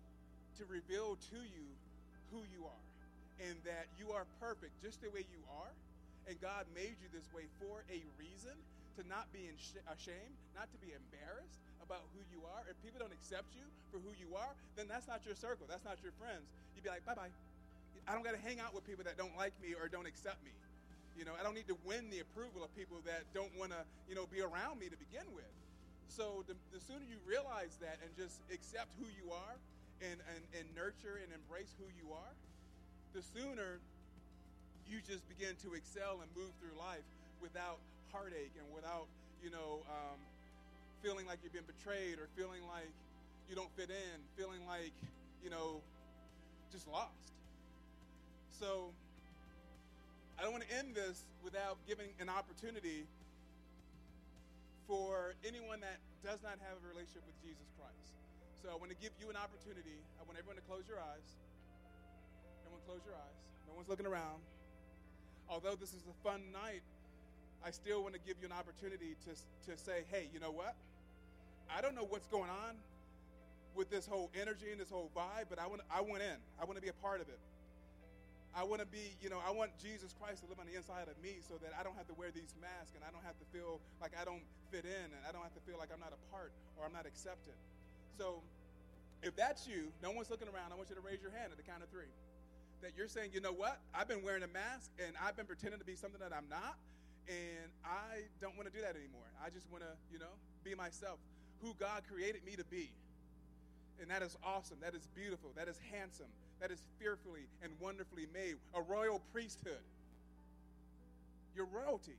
to 0.61 0.63
reveal 0.71 1.19
to 1.27 1.39
you 1.43 1.67
who 2.31 2.39
you 2.47 2.63
are 2.63 2.87
and 3.43 3.59
that 3.67 3.91
you 3.99 4.15
are 4.15 4.23
perfect 4.39 4.79
just 4.79 5.03
the 5.03 5.11
way 5.11 5.27
you 5.27 5.41
are. 5.59 5.75
And 6.27 6.39
God 6.39 6.67
made 6.71 6.95
you 7.03 7.07
this 7.11 7.27
way 7.35 7.51
for 7.59 7.83
a 7.91 7.99
reason 8.15 8.36
not 9.07 9.31
be 9.31 9.49
ashamed, 9.87 10.35
not 10.55 10.69
to 10.71 10.77
be 10.83 10.93
embarrassed, 10.93 11.63
about 11.87 12.03
who 12.11 12.19
you 12.27 12.43
are, 12.43 12.67
if 12.67 12.75
people 12.83 12.99
don't 12.99 13.15
accept 13.15 13.47
you 13.55 13.63
for 13.95 14.03
who 14.03 14.11
you 14.19 14.35
are, 14.35 14.51
then 14.75 14.91
that's 14.91 15.07
not 15.07 15.23
your 15.23 15.39
circle. 15.39 15.63
That's 15.71 15.87
not 15.87 15.95
your 16.03 16.11
friends. 16.19 16.43
You'd 16.75 16.83
be 16.83 16.91
like, 16.91 17.07
bye 17.07 17.15
bye. 17.15 17.31
I 18.03 18.11
don't 18.11 18.27
got 18.27 18.35
to 18.35 18.43
hang 18.43 18.59
out 18.59 18.75
with 18.75 18.83
people 18.83 19.07
that 19.07 19.15
don't 19.15 19.35
like 19.39 19.55
me 19.63 19.71
or 19.71 19.87
don't 19.87 20.07
accept 20.07 20.43
me. 20.43 20.51
You 21.15 21.23
know, 21.23 21.33
I 21.33 21.41
don't 21.41 21.55
need 21.55 21.67
to 21.71 21.79
win 21.87 22.11
the 22.11 22.21
approval 22.21 22.61
of 22.61 22.69
people 22.75 22.99
that 23.07 23.23
don't 23.31 23.51
want 23.55 23.71
to, 23.71 23.81
you 24.07 24.13
know, 24.13 24.27
be 24.27 24.43
around 24.43 24.83
me 24.83 24.91
to 24.91 24.99
begin 24.99 25.25
with. 25.33 25.49
So 26.11 26.43
the, 26.45 26.55
the 26.75 26.79
sooner 26.83 27.03
you 27.07 27.17
realize 27.23 27.79
that 27.79 27.99
and 28.03 28.11
just 28.19 28.43
accept 28.51 28.91
who 28.99 29.07
you 29.17 29.31
are 29.33 29.55
and, 30.03 30.19
and, 30.29 30.43
and 30.59 30.65
nurture 30.75 31.19
and 31.23 31.31
embrace 31.33 31.73
who 31.79 31.87
you 31.97 32.13
are, 32.13 32.33
the 33.15 33.23
sooner 33.23 33.79
you 34.87 35.03
just 35.03 35.25
begin 35.27 35.57
to 35.67 35.73
excel 35.75 36.21
and 36.23 36.29
move 36.37 36.53
through 36.61 36.75
life 36.79 37.03
without 37.43 37.81
heartache 38.17 38.57
and 38.57 38.65
without, 38.73 39.05
you 39.45 39.53
know, 39.53 39.85
um, 39.85 40.17
feeling 41.05 41.29
like 41.29 41.37
you've 41.45 41.53
been 41.53 41.69
betrayed 41.69 42.17
or 42.17 42.25
feeling 42.33 42.65
like 42.65 42.89
you 43.45 43.53
don't 43.53 43.69
fit 43.77 43.93
in, 43.93 44.17
feeling 44.33 44.65
like, 44.65 44.91
you 45.45 45.53
know, 45.53 45.85
just 46.73 46.89
lost. 46.89 47.37
So 48.57 48.89
I 50.33 50.41
don't 50.41 50.49
want 50.49 50.65
to 50.65 50.73
end 50.73 50.97
this 50.97 51.21
without 51.45 51.77
giving 51.85 52.09
an 52.17 52.25
opportunity 52.25 53.05
for 54.89 55.37
anyone 55.45 55.77
that 55.85 56.01
does 56.25 56.41
not 56.41 56.57
have 56.65 56.81
a 56.81 56.85
relationship 56.89 57.21
with 57.21 57.37
Jesus 57.45 57.69
Christ. 57.77 58.17
So 58.65 58.73
I 58.73 58.75
want 58.81 58.89
to 58.89 58.97
give 58.97 59.13
you 59.21 59.29
an 59.29 59.37
opportunity. 59.37 60.01
I 60.17 60.25
want 60.25 60.41
everyone 60.41 60.57
to 60.57 60.65
close 60.65 60.89
your 60.89 60.97
eyes. 60.97 61.27
Everyone 62.65 62.81
close 62.89 63.05
your 63.05 63.13
eyes. 63.13 63.37
No 63.69 63.77
one's 63.77 63.87
looking 63.87 64.09
around. 64.09 64.41
Although 65.45 65.77
this 65.77 65.93
is 65.93 66.01
a 66.09 66.15
fun 66.25 66.41
night, 66.49 66.81
I 67.65 67.71
still 67.71 68.03
want 68.03 68.13
to 68.13 68.21
give 68.21 68.37
you 68.41 68.47
an 68.47 68.53
opportunity 68.53 69.15
to, 69.25 69.31
to 69.71 69.77
say, 69.77 70.03
hey, 70.11 70.29
you 70.33 70.39
know 70.39 70.51
what? 70.51 70.75
I 71.67 71.81
don't 71.81 71.95
know 71.95 72.07
what's 72.07 72.27
going 72.27 72.49
on 72.49 72.75
with 73.75 73.89
this 73.89 74.07
whole 74.07 74.31
energy 74.33 74.71
and 74.71 74.79
this 74.79 74.89
whole 74.89 75.11
vibe, 75.15 75.49
but 75.49 75.59
I 75.59 75.67
want, 75.67 75.81
I 75.91 76.01
want 76.01 76.23
in. 76.23 76.39
I 76.59 76.65
want 76.65 76.77
to 76.77 76.81
be 76.81 76.89
a 76.89 76.99
part 77.03 77.21
of 77.21 77.29
it. 77.29 77.39
I 78.57 78.65
want 78.65 78.81
to 78.81 78.89
be, 78.89 79.13
you 79.21 79.29
know, 79.29 79.37
I 79.37 79.53
want 79.53 79.69
Jesus 79.77 80.17
Christ 80.17 80.41
to 80.41 80.49
live 80.49 80.57
on 80.57 80.65
the 80.65 80.73
inside 80.73 81.05
of 81.05 81.13
me 81.21 81.37
so 81.45 81.61
that 81.61 81.77
I 81.77 81.85
don't 81.85 81.93
have 81.93 82.09
to 82.09 82.17
wear 82.17 82.33
these 82.33 82.57
masks 82.57 82.97
and 82.97 83.05
I 83.05 83.13
don't 83.13 83.21
have 83.21 83.37
to 83.37 83.45
feel 83.53 83.77
like 84.01 84.17
I 84.17 84.25
don't 84.25 84.41
fit 84.73 84.81
in 84.81 85.07
and 85.13 85.21
I 85.27 85.29
don't 85.29 85.45
have 85.45 85.53
to 85.53 85.61
feel 85.61 85.77
like 85.77 85.93
I'm 85.93 86.01
not 86.01 86.09
a 86.09 86.21
part 86.33 86.49
or 86.73 86.81
I'm 86.81 86.95
not 86.95 87.05
accepted. 87.05 87.53
So 88.17 88.41
if 89.21 89.37
that's 89.37 89.69
you, 89.69 89.93
no 90.01 90.09
one's 90.09 90.33
looking 90.33 90.49
around, 90.49 90.73
I 90.73 90.75
want 90.75 90.89
you 90.89 90.97
to 90.97 91.05
raise 91.05 91.21
your 91.21 91.29
hand 91.37 91.53
at 91.53 91.57
the 91.61 91.67
count 91.67 91.85
of 91.85 91.89
three. 91.93 92.09
That 92.81 92.97
you're 92.97 93.09
saying, 93.09 93.29
you 93.29 93.45
know 93.45 93.53
what? 93.53 93.77
I've 93.93 94.09
been 94.09 94.25
wearing 94.25 94.41
a 94.41 94.49
mask 94.49 94.89
and 94.97 95.13
I've 95.21 95.37
been 95.37 95.45
pretending 95.45 95.77
to 95.77 95.85
be 95.85 95.93
something 95.93 96.21
that 96.25 96.33
I'm 96.33 96.49
not, 96.49 96.81
and 97.27 97.69
I 97.83 98.23
don't 98.39 98.55
want 98.55 98.71
to 98.71 98.73
do 98.73 98.81
that 98.81 98.95
anymore. 98.95 99.27
I 99.43 99.49
just 99.49 99.69
want 99.71 99.83
to, 99.83 99.91
you 100.11 100.19
know, 100.19 100.31
be 100.63 100.75
myself 100.75 101.19
who 101.61 101.75
God 101.79 102.03
created 102.11 102.45
me 102.45 102.55
to 102.55 102.63
be. 102.65 102.89
And 104.01 104.09
that 104.11 104.21
is 104.21 104.37
awesome. 104.45 104.77
That 104.81 104.93
is 104.93 105.07
beautiful. 105.15 105.49
That 105.55 105.67
is 105.67 105.79
handsome. 105.91 106.31
That 106.61 106.71
is 106.71 106.79
fearfully 106.99 107.47
and 107.63 107.71
wonderfully 107.79 108.27
made. 108.33 108.55
A 108.75 108.81
royal 108.81 109.21
priesthood. 109.33 109.83
You're 111.55 111.67
royalty. 111.67 112.15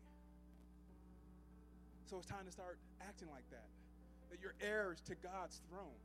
So 2.11 2.17
it's 2.19 2.27
time 2.27 2.45
to 2.47 2.53
start 2.53 2.77
acting 3.07 3.29
like 3.33 3.49
that. 3.51 3.67
That 4.31 4.41
you're 4.43 4.55
heirs 4.61 5.01
to 5.07 5.15
God's 5.17 5.61
throne. 5.71 5.99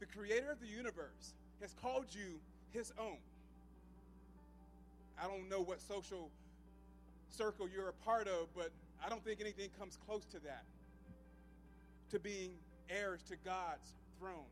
The 0.00 0.06
creator 0.06 0.50
of 0.50 0.60
the 0.60 0.66
universe 0.66 1.34
has 1.60 1.74
called 1.80 2.06
you 2.10 2.40
his 2.72 2.92
own. 2.98 3.18
I 5.22 5.28
don't 5.28 5.48
know 5.48 5.60
what 5.60 5.80
social 5.80 6.30
circle 7.36 7.68
you're 7.68 7.88
a 7.88 7.98
part 8.04 8.28
of, 8.28 8.46
but 8.54 8.70
I 9.04 9.08
don't 9.08 9.24
think 9.24 9.40
anything 9.40 9.68
comes 9.78 9.98
close 10.06 10.24
to 10.26 10.38
that 10.44 10.64
to 12.10 12.18
being 12.18 12.52
heirs 12.88 13.22
to 13.28 13.36
God's 13.44 13.92
throne 14.18 14.48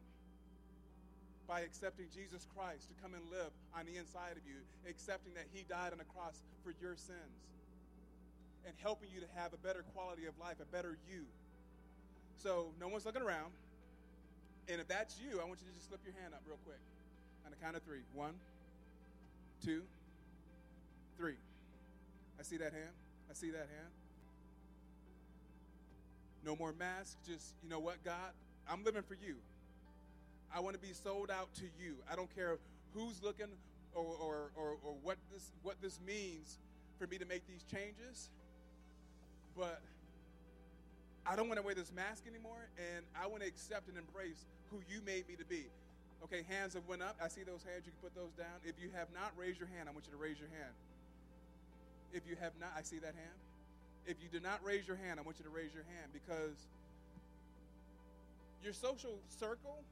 by 1.46 1.60
accepting 1.60 2.06
Jesus 2.14 2.46
Christ 2.56 2.88
to 2.88 2.94
come 3.02 3.14
and 3.14 3.22
live 3.30 3.50
on 3.76 3.86
the 3.86 3.98
inside 3.98 4.34
of 4.34 4.42
you, 4.46 4.58
accepting 4.88 5.34
that 5.34 5.46
He 5.52 5.64
died 5.68 5.92
on 5.92 5.98
the 5.98 6.10
cross 6.16 6.42
for 6.64 6.74
your 6.80 6.96
sins, 6.96 7.38
and 8.66 8.74
helping 8.82 9.08
you 9.14 9.20
to 9.20 9.30
have 9.34 9.52
a 9.52 9.60
better 9.62 9.84
quality 9.94 10.26
of 10.26 10.34
life, 10.38 10.56
a 10.62 10.68
better 10.74 10.96
you. 11.10 11.22
So, 12.42 12.70
no 12.80 12.88
one's 12.88 13.06
looking 13.06 13.22
around. 13.22 13.50
And 14.68 14.80
if 14.80 14.86
that's 14.86 15.18
you, 15.18 15.40
I 15.40 15.44
want 15.44 15.58
you 15.60 15.66
to 15.66 15.74
just 15.74 15.88
slip 15.88 16.00
your 16.04 16.14
hand 16.22 16.34
up 16.34 16.42
real 16.46 16.58
quick 16.64 16.78
on 17.44 17.50
the 17.50 17.58
count 17.58 17.76
of 17.76 17.82
three. 17.82 18.06
One, 18.14 18.34
two, 19.64 19.82
three. 21.18 21.34
I 22.42 22.44
see 22.44 22.56
that 22.56 22.72
hand. 22.72 22.90
I 23.30 23.34
see 23.34 23.50
that 23.50 23.70
hand. 23.70 23.92
No 26.44 26.56
more 26.56 26.74
masks. 26.76 27.14
Just, 27.24 27.54
you 27.62 27.70
know 27.70 27.78
what, 27.78 28.02
God? 28.02 28.34
I'm 28.68 28.82
living 28.82 29.02
for 29.06 29.14
you. 29.14 29.36
I 30.52 30.58
want 30.58 30.74
to 30.74 30.82
be 30.82 30.92
sold 30.92 31.30
out 31.30 31.54
to 31.54 31.66
you. 31.78 31.94
I 32.10 32.16
don't 32.16 32.34
care 32.34 32.58
who's 32.94 33.22
looking 33.22 33.46
or, 33.94 34.02
or, 34.02 34.50
or, 34.56 34.70
or 34.82 34.94
what, 35.04 35.18
this, 35.32 35.52
what 35.62 35.76
this 35.80 36.00
means 36.04 36.58
for 36.98 37.06
me 37.06 37.16
to 37.16 37.24
make 37.26 37.46
these 37.46 37.62
changes. 37.62 38.30
But 39.56 39.80
I 41.24 41.36
don't 41.36 41.46
want 41.46 41.60
to 41.60 41.64
wear 41.64 41.76
this 41.76 41.92
mask 41.94 42.24
anymore, 42.26 42.66
and 42.76 43.06
I 43.14 43.28
want 43.28 43.42
to 43.42 43.48
accept 43.48 43.86
and 43.86 43.96
embrace 43.96 44.46
who 44.72 44.82
you 44.90 45.00
made 45.06 45.28
me 45.28 45.36
to 45.36 45.44
be. 45.44 45.66
Okay, 46.24 46.42
hands 46.48 46.74
have 46.74 46.88
went 46.88 47.02
up. 47.02 47.14
I 47.22 47.28
see 47.28 47.44
those 47.44 47.62
hands. 47.62 47.86
You 47.86 47.92
can 47.94 48.02
put 48.02 48.16
those 48.16 48.34
down. 48.34 48.58
If 48.64 48.82
you 48.82 48.90
have 48.98 49.14
not 49.14 49.30
raised 49.38 49.60
your 49.60 49.68
hand, 49.78 49.88
I 49.88 49.92
want 49.92 50.06
you 50.06 50.12
to 50.12 50.18
raise 50.18 50.40
your 50.40 50.50
hand. 50.50 50.74
If 52.12 52.28
you 52.28 52.36
have 52.40 52.52
not, 52.60 52.70
I 52.76 52.82
see 52.82 52.98
that 52.98 53.14
hand. 53.14 53.38
If 54.06 54.16
you 54.22 54.28
did 54.28 54.42
not 54.42 54.60
raise 54.64 54.86
your 54.86 54.96
hand, 54.96 55.20
I 55.20 55.22
want 55.22 55.38
you 55.38 55.44
to 55.44 55.50
raise 55.50 55.72
your 55.72 55.84
hand 55.84 56.12
because 56.12 56.68
your 58.62 58.72
social 58.72 59.18
circle 59.28 59.82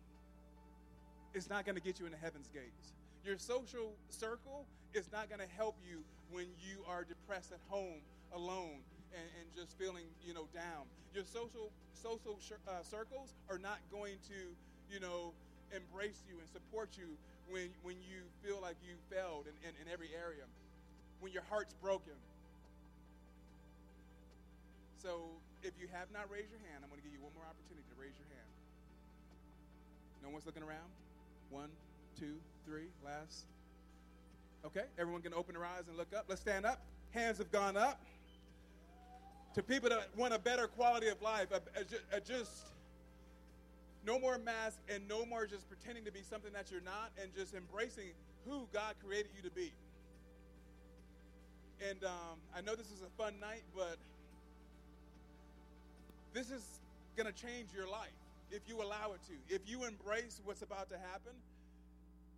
is 1.35 1.49
not 1.49 1.65
going 1.65 1.77
to 1.77 1.83
get 1.83 1.99
you 1.99 2.07
into 2.07 2.19
heaven's 2.19 2.49
gates. 2.49 2.93
Your 3.25 3.39
social 3.39 3.93
circle 4.09 4.67
is 4.95 5.11
not 5.13 5.29
going 5.29 5.41
to 5.41 5.51
help 5.57 5.77
you 5.89 6.03
when 6.31 6.47
you 6.59 6.83
are 6.89 7.05
depressed 7.05 7.53
at 7.53 7.61
home 7.69 8.03
alone 8.35 8.83
and, 9.15 9.27
and 9.39 9.47
just 9.55 9.79
feeling, 9.79 10.07
you 10.25 10.35
know, 10.35 10.47
down. 10.55 10.87
Your 11.15 11.25
social 11.25 11.71
social 11.95 12.39
uh, 12.67 12.83
circles 12.83 13.35
are 13.51 13.59
not 13.59 13.79
going 13.91 14.17
to, 14.31 14.55
you 14.93 15.01
know, 15.01 15.33
embrace 15.75 16.23
you 16.27 16.39
and 16.39 16.49
support 16.51 16.91
you 16.99 17.15
when 17.51 17.71
when 17.83 17.97
you 18.03 18.23
feel 18.43 18.59
like 18.63 18.77
you 18.83 18.95
failed 19.11 19.47
in, 19.47 19.55
in, 19.67 19.75
in 19.83 19.93
every 19.93 20.11
area, 20.15 20.47
when 21.21 21.33
your 21.33 21.45
heart's 21.49 21.75
broken. 21.75 22.17
So 25.03 25.21
if 25.63 25.73
you 25.81 25.89
have 25.93 26.09
not 26.13 26.31
raised 26.31 26.51
your 26.51 26.61
hand, 26.69 26.85
I'm 26.85 26.91
going 26.91 27.01
to 27.01 27.07
give 27.07 27.13
you 27.13 27.23
one 27.23 27.33
more 27.37 27.45
opportunity 27.45 27.85
to 27.89 27.97
raise 28.01 28.17
your 28.17 28.29
hand. 28.29 28.51
No 30.23 30.29
one's 30.29 30.45
looking 30.45 30.63
around? 30.63 30.89
One, 31.49 31.69
two, 32.19 32.37
three, 32.67 32.89
last. 33.05 33.45
Okay, 34.65 34.85
everyone 34.99 35.23
can 35.23 35.33
open 35.33 35.55
their 35.55 35.65
eyes 35.65 35.89
and 35.89 35.97
look 35.97 36.13
up. 36.17 36.27
Let's 36.29 36.43
stand 36.43 36.67
up. 36.67 36.81
Hands 37.13 37.39
have 37.39 37.51
gone 37.51 37.77
up. 37.77 38.01
To 39.55 39.63
people 39.63 39.89
that 39.89 40.09
want 40.17 40.35
a 40.35 40.39
better 40.39 40.69
quality 40.69 41.09
of 41.09 41.21
life, 41.23 41.49
a, 41.51 41.61
a, 41.79 42.19
a 42.19 42.21
just 42.21 42.69
no 44.07 44.19
more 44.19 44.39
mask 44.39 44.79
and 44.89 45.07
no 45.09 45.27
more 45.27 45.47
just 45.47 45.69
pretending 45.69 46.05
to 46.05 46.13
be 46.13 46.21
something 46.23 46.53
that 46.53 46.71
you're 46.71 46.81
not 46.83 47.11
and 47.21 47.35
just 47.35 47.55
embracing 47.55 48.13
who 48.47 48.69
God 48.73 48.95
created 49.05 49.31
you 49.37 49.43
to 49.49 49.55
be. 49.55 49.73
And 51.81 52.05
um, 52.05 52.37
I 52.53 52.61
know 52.61 52.77
this 52.77 52.93
is 52.93 53.01
a 53.01 53.09
fun 53.17 53.41
night, 53.41 53.65
but 53.75 53.97
this 56.37 56.51
is 56.53 56.61
going 57.17 57.25
to 57.27 57.33
change 57.33 57.73
your 57.73 57.89
life 57.89 58.13
if 58.53 58.69
you 58.69 58.85
allow 58.85 59.17
it 59.17 59.23
to. 59.33 59.37
If 59.49 59.65
you 59.65 59.89
embrace 59.89 60.41
what's 60.45 60.61
about 60.61 60.93
to 60.93 60.99
happen 61.01 61.33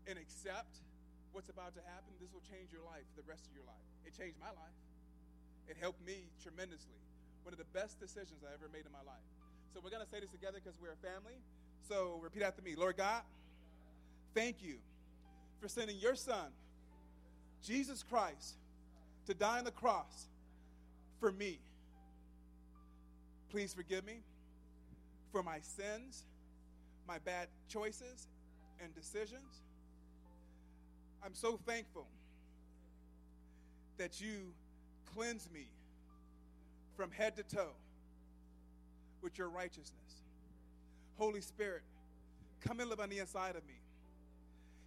and 0.07 0.15
accept 0.15 0.79
what's 1.35 1.51
about 1.51 1.75
to 1.75 1.83
happen, 1.91 2.15
this 2.23 2.31
will 2.31 2.45
change 2.47 2.71
your 2.71 2.87
life 2.87 3.03
for 3.11 3.23
the 3.23 3.29
rest 3.29 3.43
of 3.51 3.53
your 3.59 3.67
life. 3.67 3.83
It 4.07 4.15
changed 4.15 4.39
my 4.39 4.55
life. 4.55 4.79
It 5.67 5.75
helped 5.81 6.05
me 6.07 6.31
tremendously. 6.39 7.03
One 7.43 7.51
of 7.51 7.59
the 7.59 7.71
best 7.75 7.99
decisions 7.99 8.47
I 8.47 8.55
ever 8.55 8.71
made 8.71 8.87
in 8.87 8.95
my 8.95 9.03
life. 9.03 9.27
So 9.75 9.81
we're 9.83 9.91
going 9.91 10.05
to 10.05 10.11
say 10.11 10.21
this 10.21 10.31
together 10.31 10.63
because 10.63 10.79
we're 10.79 10.95
a 10.95 11.03
family. 11.03 11.35
So 11.89 12.21
repeat 12.23 12.47
after 12.47 12.63
me 12.63 12.79
Lord 12.79 12.97
God, 12.97 13.27
thank 14.35 14.63
you 14.63 14.79
for 15.59 15.67
sending 15.67 15.99
your 15.99 16.15
son, 16.15 16.55
Jesus 17.67 18.03
Christ, 18.07 18.62
to 19.27 19.35
die 19.35 19.59
on 19.59 19.65
the 19.65 19.71
cross 19.71 20.27
for 21.21 21.33
me. 21.33 21.59
Please 23.51 23.75
forgive 23.75 24.05
me 24.05 24.21
for 25.31 25.43
my 25.43 25.59
sins, 25.61 26.25
my 27.07 27.19
bad 27.19 27.49
choices 27.69 28.29
and 28.83 28.95
decisions. 28.95 29.63
I'm 31.25 31.35
so 31.35 31.59
thankful 31.67 32.07
that 33.99 34.21
you 34.21 34.53
cleanse 35.15 35.49
me 35.53 35.67
from 36.97 37.11
head 37.11 37.37
to 37.37 37.43
toe 37.43 37.73
with 39.23 39.39
your 39.39 39.49
righteousness. 39.49 39.93
Holy 41.19 41.41
Spirit, 41.41 41.83
come 42.61 42.81
and 42.81 42.91
live 42.91 43.01
on 43.01 43.09
the 43.09 43.19
inside 43.19 43.55
of 43.55 43.65
me. 43.67 43.75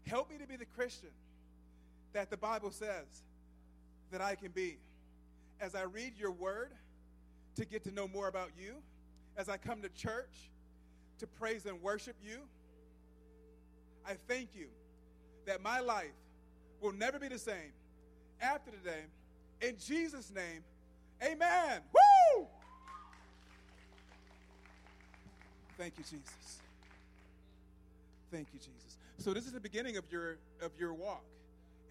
Help 0.08 0.30
me 0.30 0.38
to 0.38 0.48
be 0.48 0.56
the 0.56 0.65
Christian 0.65 1.10
that 2.13 2.30
the 2.30 2.38
Bible 2.38 2.71
says 2.71 3.24
that 4.11 4.21
I 4.21 4.35
can 4.35 4.51
be. 4.51 4.77
As 5.59 5.75
I 5.75 5.83
read 5.83 6.13
your 6.17 6.31
word, 6.31 6.71
to 7.55 7.65
get 7.65 7.83
to 7.85 7.91
know 7.91 8.07
more 8.07 8.27
about 8.27 8.49
you, 8.59 8.75
as 9.37 9.49
I 9.49 9.57
come 9.57 9.81
to 9.81 9.89
church 9.89 10.49
to 11.19 11.27
praise 11.27 11.65
and 11.65 11.81
worship 11.81 12.15
you, 12.23 12.39
I 14.07 14.15
thank 14.27 14.49
you 14.53 14.67
that 15.45 15.63
my 15.63 15.79
life 15.79 16.13
will 16.81 16.91
never 16.91 17.17
be 17.17 17.27
the 17.27 17.39
same 17.39 17.71
after 18.41 18.71
today. 18.71 19.03
In 19.61 19.75
Jesus' 19.77 20.31
name, 20.33 20.63
amen. 21.23 21.81
Woo! 21.93 22.47
Thank 25.77 25.97
you, 25.97 26.03
Jesus. 26.03 26.59
Thank 28.31 28.47
you, 28.53 28.59
Jesus. 28.59 28.97
So 29.17 29.33
this 29.33 29.45
is 29.45 29.53
the 29.53 29.59
beginning 29.59 29.97
of 29.97 30.03
your 30.11 30.37
of 30.61 30.71
your 30.77 30.93
walk, 30.93 31.23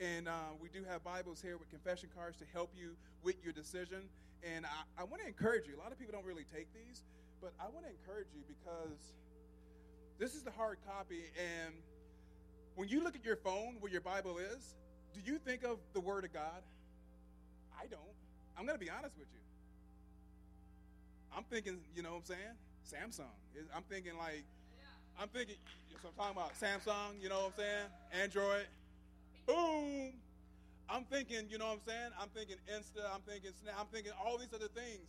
and 0.01 0.29
uh, 0.29 0.33
we 0.61 0.69
do 0.69 0.85
have 0.89 1.05
Bibles 1.05 1.41
here 1.41 1.57
with 1.57 1.71
confession 1.71 2.09
cards 2.15 2.37
to 2.39 2.45
help 2.53 2.71
you 2.77 2.97
with 3.23 3.37
your 3.45 3.53
decision. 3.53 4.03
And 4.43 4.67
I, 4.67 5.03
I 5.03 5.05
want 5.05 5.23
to 5.23 5.29
encourage 5.29 5.67
you. 5.67 5.77
A 5.77 5.81
lot 5.83 5.93
of 5.93 5.99
people 5.99 6.13
don't 6.13 6.27
really 6.27 6.47
take 6.55 6.73
these, 6.75 7.03
but 7.41 7.53
I 7.61 7.65
want 7.65 7.87
to 7.87 7.91
encourage 7.91 8.29
you 8.35 8.43
because 8.49 9.15
this 10.19 10.35
is 10.35 10.43
the 10.43 10.51
hard 10.51 10.79
copy. 10.87 11.23
And 11.39 11.75
when 12.75 12.89
you 12.89 13.03
look 13.03 13.15
at 13.15 13.25
your 13.25 13.37
phone 13.37 13.77
where 13.81 13.91
your 13.91 14.01
Bible 14.01 14.39
is, 14.39 14.75
do 15.15 15.21
you 15.25 15.39
think 15.39 15.65
of 15.65 15.79
the 15.93 16.01
Word 16.01 16.25
of 16.25 16.33
God? 16.33 16.63
I 17.79 17.87
don't. 17.87 18.01
I'm 18.59 18.67
going 18.67 18.79
to 18.79 18.85
be 18.85 18.91
honest 18.91 19.17
with 19.19 19.29
you. 19.33 19.41
I'm 21.37 21.45
thinking, 21.45 21.79
you 21.97 22.03
know 22.03 22.11
what 22.11 22.31
I'm 22.31 22.37
saying? 22.37 23.11
Samsung. 23.11 23.33
I'm 23.75 23.83
thinking 23.83 24.17
like, 24.19 24.45
I'm 25.21 25.29
thinking, 25.29 25.57
so 26.03 26.09
I'm 26.09 26.15
talking 26.15 26.37
about 26.37 26.53
Samsung, 26.61 27.23
you 27.23 27.29
know 27.29 27.37
what 27.37 27.47
I'm 27.47 27.59
saying? 27.59 28.23
Android. 28.23 28.67
Boom. 29.47 30.13
I'm 30.89 31.05
thinking, 31.09 31.49
you 31.49 31.59
know 31.59 31.73
what 31.73 31.81
I'm 31.81 31.87
saying? 31.89 32.11
I'm 32.21 32.29
thinking 32.31 32.57
Insta, 32.69 33.05
I'm 33.09 33.25
thinking 33.25 33.53
Snap, 33.57 33.75
I'm 33.81 33.89
thinking 33.89 34.13
all 34.21 34.37
these 34.37 34.53
other 34.53 34.69
things. 34.69 35.05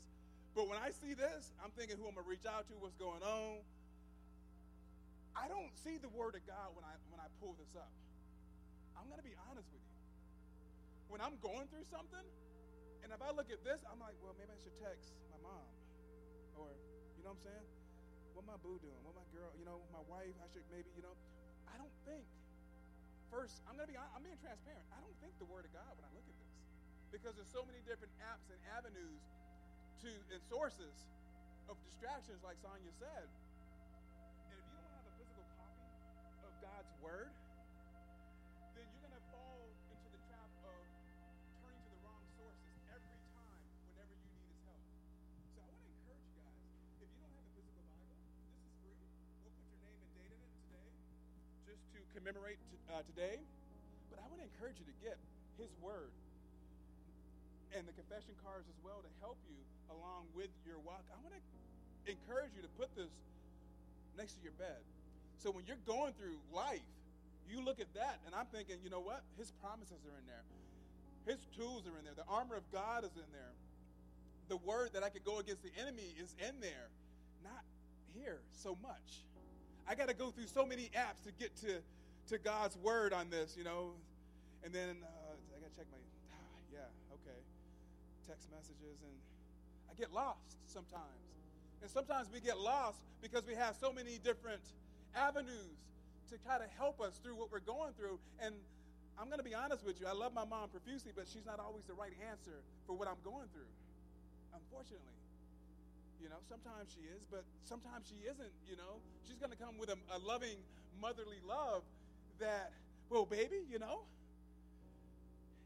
But 0.55 0.71
when 0.71 0.79
I 0.79 0.91
see 0.95 1.11
this, 1.13 1.51
I'm 1.59 1.71
thinking 1.75 1.99
who 1.99 2.07
I'm 2.07 2.15
gonna 2.15 2.27
reach 2.27 2.47
out 2.47 2.63
to, 2.71 2.73
what's 2.79 2.95
going 2.95 3.19
on. 3.21 3.59
I 5.35 5.51
don't 5.51 5.71
see 5.83 5.99
the 5.99 6.07
word 6.15 6.39
of 6.39 6.43
God 6.47 6.71
when 6.73 6.87
I 6.87 6.95
when 7.11 7.19
I 7.19 7.27
pull 7.43 7.59
this 7.59 7.75
up. 7.75 7.91
I'm 8.95 9.11
gonna 9.11 9.25
be 9.25 9.35
honest 9.51 9.67
with 9.67 9.83
you. 9.83 9.95
When 11.11 11.19
I'm 11.19 11.35
going 11.43 11.67
through 11.67 11.85
something, 11.91 12.23
and 13.03 13.11
if 13.11 13.19
I 13.19 13.29
look 13.35 13.51
at 13.51 13.61
this, 13.61 13.83
I'm 13.85 13.99
like, 13.99 14.15
well, 14.23 14.33
maybe 14.39 14.49
I 14.49 14.59
should 14.63 14.73
text 14.79 15.11
my 15.29 15.37
mom. 15.43 15.69
Or, 16.57 16.71
you 17.19 17.21
know 17.21 17.35
what 17.35 17.43
I'm 17.43 17.51
saying? 17.51 17.67
What 18.33 18.47
my 18.47 18.57
boo 18.63 18.79
doing? 18.81 18.97
What 19.03 19.13
my 19.13 19.27
girl, 19.35 19.51
you 19.59 19.67
know, 19.67 19.83
my 19.91 20.01
wife, 20.07 20.33
I 20.39 20.47
should 20.49 20.65
maybe, 20.71 20.89
you 20.95 21.03
know. 21.03 21.13
I 21.67 21.77
don't 21.77 21.93
think 22.07 22.25
first, 23.35 23.59
I'm 23.67 23.75
to 23.75 23.83
be 23.83 23.99
I'm 23.99 24.23
being 24.23 24.39
transparent. 24.39 24.87
I 24.95 25.03
don't 25.03 25.19
think 25.19 25.35
the 25.43 25.49
word 25.51 25.67
of 25.67 25.71
God 25.75 25.91
when 25.99 26.07
I 26.07 26.11
look 26.15 26.23
at 26.23 26.37
this. 26.39 26.55
Because 27.11 27.35
there's 27.35 27.51
so 27.51 27.67
many 27.67 27.83
different 27.83 28.15
apps 28.23 28.47
and 28.47 28.55
avenues 28.71 29.19
to 30.07 30.11
and 30.31 30.39
sources 30.47 30.95
of 31.67 31.75
distractions 31.83 32.39
like 32.47 32.55
Sonia 32.63 32.95
said. 32.95 33.27
And 33.27 34.55
if 34.55 34.63
you 34.71 34.79
don't 34.79 34.95
have 34.95 35.03
a 35.03 35.15
physical 35.19 35.43
copy 35.59 35.83
of 36.47 36.51
God's 36.63 36.91
word, 37.03 37.34
commemorate 52.25 52.57
uh, 52.89 53.05
today, 53.05 53.37
but 54.09 54.17
I 54.17 54.25
want 54.33 54.41
to 54.41 54.49
encourage 54.49 54.81
you 54.81 54.87
to 54.89 54.97
get 55.05 55.13
His 55.61 55.69
Word 55.77 56.09
and 57.77 57.85
the 57.85 57.93
confession 57.93 58.33
cards 58.41 58.65
as 58.65 58.73
well 58.81 58.97
to 59.05 59.11
help 59.21 59.37
you 59.45 59.53
along 59.93 60.25
with 60.33 60.49
your 60.65 60.81
walk. 60.81 61.05
I 61.13 61.21
want 61.21 61.37
to 61.37 61.41
encourage 62.09 62.49
you 62.57 62.65
to 62.65 62.71
put 62.81 62.89
this 62.97 63.13
next 64.17 64.41
to 64.41 64.41
your 64.41 64.57
bed. 64.57 64.81
So 65.37 65.53
when 65.53 65.69
you're 65.69 65.77
going 65.85 66.17
through 66.17 66.33
life, 66.49 66.81
you 67.45 67.61
look 67.61 67.77
at 67.77 67.93
that, 67.93 68.17
and 68.25 68.33
I'm 68.33 68.49
thinking, 68.49 68.81
you 68.81 68.89
know 68.89 69.05
what? 69.05 69.21
His 69.37 69.53
promises 69.61 70.01
are 70.09 70.17
in 70.17 70.25
there. 70.25 70.41
His 71.29 71.45
tools 71.53 71.85
are 71.85 71.93
in 71.93 72.09
there. 72.09 72.17
The 72.17 72.25
armor 72.25 72.57
of 72.57 72.65
God 72.73 73.05
is 73.05 73.13
in 73.13 73.29
there. 73.37 73.53
The 74.49 74.57
word 74.65 74.97
that 74.97 75.05
I 75.05 75.13
could 75.13 75.29
go 75.29 75.37
against 75.37 75.61
the 75.61 75.73
enemy 75.77 76.09
is 76.17 76.33
in 76.41 76.57
there. 76.57 76.89
Not 77.45 77.61
here 78.17 78.41
so 78.49 78.73
much. 78.81 79.21
I 79.85 79.93
got 79.93 80.09
to 80.09 80.17
go 80.17 80.33
through 80.33 80.49
so 80.49 80.65
many 80.65 80.89
apps 80.97 81.21
to 81.29 81.31
get 81.37 81.53
to 81.61 81.85
to 82.29 82.37
God's 82.37 82.77
word 82.77 83.13
on 83.13 83.29
this, 83.29 83.55
you 83.57 83.63
know. 83.63 83.93
And 84.63 84.73
then 84.73 84.97
uh, 85.03 85.33
I 85.55 85.61
got 85.61 85.69
to 85.69 85.77
check 85.77 85.85
my, 85.93 86.01
ah, 86.33 86.57
yeah, 86.73 87.15
okay, 87.21 87.37
text 88.27 88.49
messages. 88.49 88.97
And 89.05 89.15
I 89.89 89.93
get 89.93 90.11
lost 90.13 90.57
sometimes. 90.65 91.21
And 91.81 91.89
sometimes 91.91 92.29
we 92.33 92.41
get 92.41 92.57
lost 92.57 92.97
because 93.21 93.45
we 93.45 93.53
have 93.53 93.75
so 93.77 93.93
many 93.93 94.17
different 94.17 94.61
avenues 95.13 95.77
to 96.33 96.37
try 96.41 96.57
to 96.57 96.65
help 96.77 96.99
us 96.99 97.21
through 97.21 97.37
what 97.37 97.51
we're 97.51 97.61
going 97.61 97.93
through. 97.93 98.17
And 98.41 98.55
I'm 99.21 99.29
going 99.29 99.37
to 99.37 99.45
be 99.45 99.53
honest 99.53 99.85
with 99.85 100.01
you. 100.01 100.07
I 100.09 100.17
love 100.17 100.33
my 100.33 100.45
mom 100.45 100.73
profusely, 100.73 101.13
but 101.13 101.29
she's 101.29 101.45
not 101.45 101.61
always 101.61 101.85
the 101.85 101.93
right 101.93 102.13
answer 102.25 102.57
for 102.89 102.97
what 102.97 103.07
I'm 103.07 103.21
going 103.23 103.45
through, 103.53 103.69
unfortunately. 104.49 105.13
You 106.17 106.33
know, 106.33 106.41
sometimes 106.49 106.89
she 106.89 107.05
is, 107.05 107.21
but 107.29 107.45
sometimes 107.69 108.09
she 108.09 108.17
isn't. 108.25 108.53
You 108.65 108.81
know, 108.81 108.97
she's 109.29 109.37
going 109.37 109.53
to 109.53 109.61
come 109.61 109.77
with 109.77 109.93
a, 109.93 109.99
a 110.09 110.19
loving, 110.25 110.57
motherly 110.97 111.37
love 111.45 111.85
that, 112.39 112.73
well, 113.09 113.25
baby, 113.25 113.63
you 113.69 113.79
know, 113.79 114.05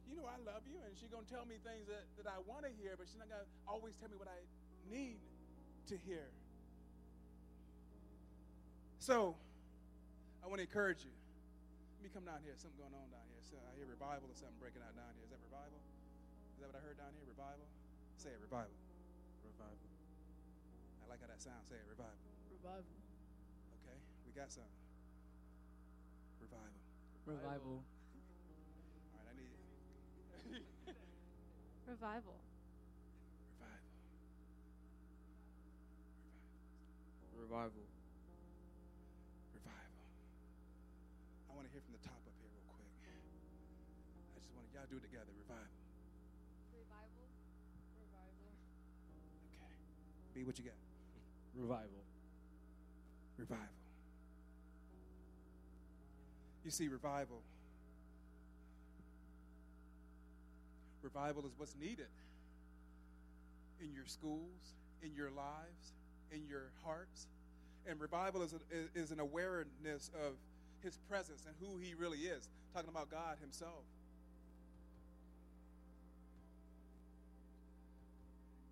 you 0.10 0.18
know 0.18 0.26
I 0.26 0.38
love 0.46 0.64
you, 0.66 0.78
and 0.86 0.92
she's 0.98 1.10
going 1.10 1.26
to 1.26 1.32
tell 1.32 1.46
me 1.46 1.62
things 1.62 1.88
that, 1.88 2.06
that 2.18 2.28
I 2.30 2.42
want 2.46 2.66
to 2.66 2.72
hear, 2.82 2.98
but 2.98 3.08
she's 3.08 3.20
not 3.20 3.30
going 3.30 3.42
to 3.42 3.50
always 3.70 3.96
tell 3.98 4.10
me 4.10 4.18
what 4.18 4.30
I 4.30 4.40
need 4.90 5.22
to 5.88 5.96
hear. 6.06 6.30
So, 9.00 9.36
I 10.44 10.48
want 10.48 10.60
to 10.60 10.68
encourage 10.68 11.06
you. 11.06 11.14
Let 12.00 12.02
me 12.08 12.12
come 12.16 12.24
down 12.24 12.40
here. 12.48 12.56
Something 12.56 12.80
going 12.80 12.96
on 12.96 13.12
down 13.12 13.28
here. 13.28 13.44
So 13.44 13.60
I 13.60 13.76
hear 13.76 13.90
revival 13.90 14.30
or 14.32 14.38
something 14.38 14.56
breaking 14.62 14.80
out 14.86 14.96
down 14.96 15.12
here. 15.20 15.28
Is 15.28 15.34
that 15.36 15.42
revival? 15.44 15.82
Is 16.56 16.64
that 16.64 16.72
what 16.72 16.80
I 16.80 16.84
heard 16.86 16.96
down 16.96 17.12
here? 17.12 17.28
Revival? 17.28 17.68
Say 18.16 18.32
it, 18.32 18.40
revival. 18.40 18.72
Revival. 19.44 19.90
I 21.04 21.12
like 21.12 21.20
how 21.20 21.28
that 21.28 21.44
sounds. 21.44 21.68
Say 21.68 21.76
it, 21.76 21.88
revival. 21.92 22.24
Revival. 22.56 22.96
Okay, 23.84 24.00
we 24.24 24.32
got 24.32 24.48
some. 24.48 24.68
Revival. 26.50 26.82
Revival. 27.26 27.78
All 29.14 29.22
right, 29.22 29.30
I 29.30 29.34
need 29.38 29.54
Revival. 31.86 31.86
revival. 31.86 32.38
Revival. 37.38 37.86
Revival. 39.54 40.06
I 41.50 41.54
want 41.54 41.66
to 41.68 41.72
hear 41.72 41.82
from 41.86 41.94
the 41.94 42.04
top 42.06 42.18
up 42.18 42.34
here 42.42 42.50
real 42.50 42.66
quick. 42.74 42.90
I 44.34 44.40
just 44.42 44.54
want 44.54 44.66
to, 44.66 44.74
y'all 44.74 44.90
do 44.90 44.98
it 44.98 45.06
together. 45.06 45.30
Revival. 45.38 45.70
Revival. 46.74 47.26
Revival. 47.94 48.50
Okay. 49.54 49.78
Be 50.34 50.44
what 50.44 50.58
you 50.58 50.66
got. 50.66 50.78
Revival. 51.54 52.02
Revival. 53.38 53.79
You 56.70 56.72
see, 56.72 56.88
revival. 56.88 57.42
Revival 61.02 61.44
is 61.48 61.52
what's 61.58 61.76
needed 61.82 62.14
in 63.82 63.92
your 63.92 64.06
schools, 64.06 64.76
in 65.02 65.10
your 65.16 65.32
lives, 65.32 65.94
in 66.32 66.46
your 66.48 66.70
hearts. 66.86 67.26
And 67.88 68.00
revival 68.00 68.44
is, 68.44 68.54
a, 68.54 68.60
is 68.94 69.10
an 69.10 69.20
awareness 69.20 70.12
of 70.24 70.34
his 70.84 71.00
presence 71.10 71.48
and 71.48 71.56
who 71.60 71.80
he 71.80 71.96
really 71.96 72.20
is. 72.20 72.48
Talking 72.76 72.92
about 72.92 73.10
God 73.10 73.38
himself. 73.42 73.82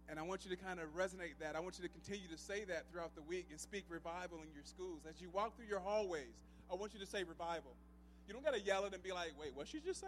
And 0.08 0.20
I 0.20 0.22
want 0.22 0.45
you 0.45 0.56
to 0.56 0.64
kind 0.64 0.80
of 0.80 0.95
resonate 0.95 1.39
that. 1.39 1.56
I 1.56 1.62
want 1.62 1.80
you 1.80 1.88
to 1.88 1.89
continue 1.89 2.28
to 2.28 2.38
say 2.38 2.64
that 2.66 2.84
throughout 2.91 3.16
the 3.16 3.24
week 3.24 3.48
and 3.50 3.60
speak 3.60 3.86
revival 3.89 4.38
in 4.43 4.54
your 4.54 4.66
schools. 4.66 5.02
As 5.10 5.20
you 5.20 5.32
walk 5.32 5.58
through 5.58 5.66
your 5.66 5.80
hallways, 5.80 6.45
I 6.72 6.76
want 6.76 6.93
you 6.93 7.00
to 7.00 7.08
say 7.08 7.24
revival. 7.24 7.74
You 8.28 8.34
don't 8.34 8.43
got 8.43 8.53
to 8.53 8.59
yell 8.59 8.86
it 8.86 8.93
and 8.93 9.01
be 9.01 9.11
like, 9.11 9.34
wait, 9.39 9.51
what 9.55 9.67
she 9.67 9.80
just 9.80 10.01
say? 10.01 10.07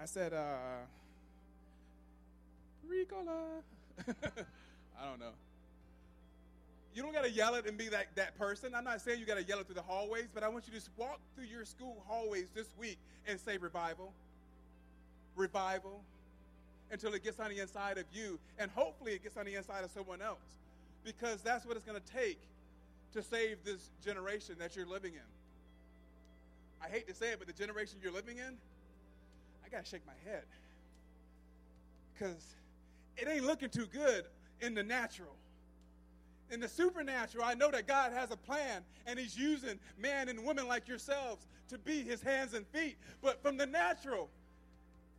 I 0.00 0.06
said, 0.06 0.32
uh, 0.32 0.84
Ricola. 2.88 3.62
I 4.08 5.08
don't 5.08 5.20
know. 5.20 5.32
You 6.94 7.02
don't 7.02 7.12
got 7.12 7.24
to 7.24 7.30
yell 7.30 7.54
it 7.56 7.66
and 7.66 7.76
be 7.76 7.90
like 7.90 8.14
that 8.14 8.38
person. 8.38 8.74
I'm 8.74 8.84
not 8.84 9.02
saying 9.02 9.20
you 9.20 9.26
got 9.26 9.36
to 9.36 9.44
yell 9.44 9.58
it 9.58 9.66
through 9.66 9.74
the 9.74 9.82
hallways, 9.82 10.28
but 10.32 10.42
I 10.42 10.48
want 10.48 10.66
you 10.66 10.72
to 10.72 10.78
just 10.78 10.90
walk 10.96 11.20
through 11.34 11.44
your 11.44 11.64
school 11.66 12.02
hallways 12.06 12.46
this 12.54 12.68
week 12.78 12.98
and 13.26 13.38
say 13.38 13.58
revival. 13.58 14.12
Revival 15.34 16.00
until 16.90 17.12
it 17.14 17.22
gets 17.22 17.40
on 17.40 17.50
the 17.50 17.58
inside 17.58 17.98
of 17.98 18.04
you, 18.12 18.38
and 18.58 18.70
hopefully 18.70 19.12
it 19.12 19.22
gets 19.22 19.36
on 19.36 19.44
the 19.44 19.54
inside 19.54 19.84
of 19.84 19.90
someone 19.90 20.22
else, 20.22 20.60
because 21.04 21.42
that's 21.42 21.66
what 21.66 21.76
it's 21.76 21.84
going 21.84 22.00
to 22.00 22.12
take 22.12 22.38
to 23.12 23.22
save 23.22 23.64
this 23.64 23.90
generation 24.04 24.56
that 24.58 24.76
you're 24.76 24.86
living 24.86 25.14
in. 25.14 26.84
I 26.84 26.88
hate 26.88 27.08
to 27.08 27.14
say 27.14 27.30
it, 27.30 27.38
but 27.38 27.46
the 27.46 27.52
generation 27.52 27.98
you're 28.02 28.12
living 28.12 28.38
in, 28.38 28.56
I 29.64 29.68
got 29.68 29.84
to 29.84 29.90
shake 29.90 30.06
my 30.06 30.30
head, 30.30 30.44
because 32.12 32.54
it 33.16 33.28
ain't 33.28 33.44
looking 33.44 33.70
too 33.70 33.86
good 33.86 34.26
in 34.60 34.74
the 34.74 34.82
natural. 34.82 35.34
In 36.50 36.60
the 36.60 36.68
supernatural, 36.68 37.44
I 37.44 37.54
know 37.54 37.70
that 37.72 37.88
God 37.88 38.12
has 38.12 38.30
a 38.30 38.36
plan 38.36 38.82
and 39.06 39.18
He's 39.18 39.36
using 39.36 39.80
man 39.98 40.28
and 40.28 40.44
women 40.44 40.68
like 40.68 40.86
yourselves 40.86 41.46
to 41.68 41.78
be 41.78 42.02
His 42.02 42.22
hands 42.22 42.54
and 42.54 42.64
feet. 42.68 42.96
But 43.20 43.42
from 43.42 43.56
the 43.56 43.66
natural, 43.66 44.30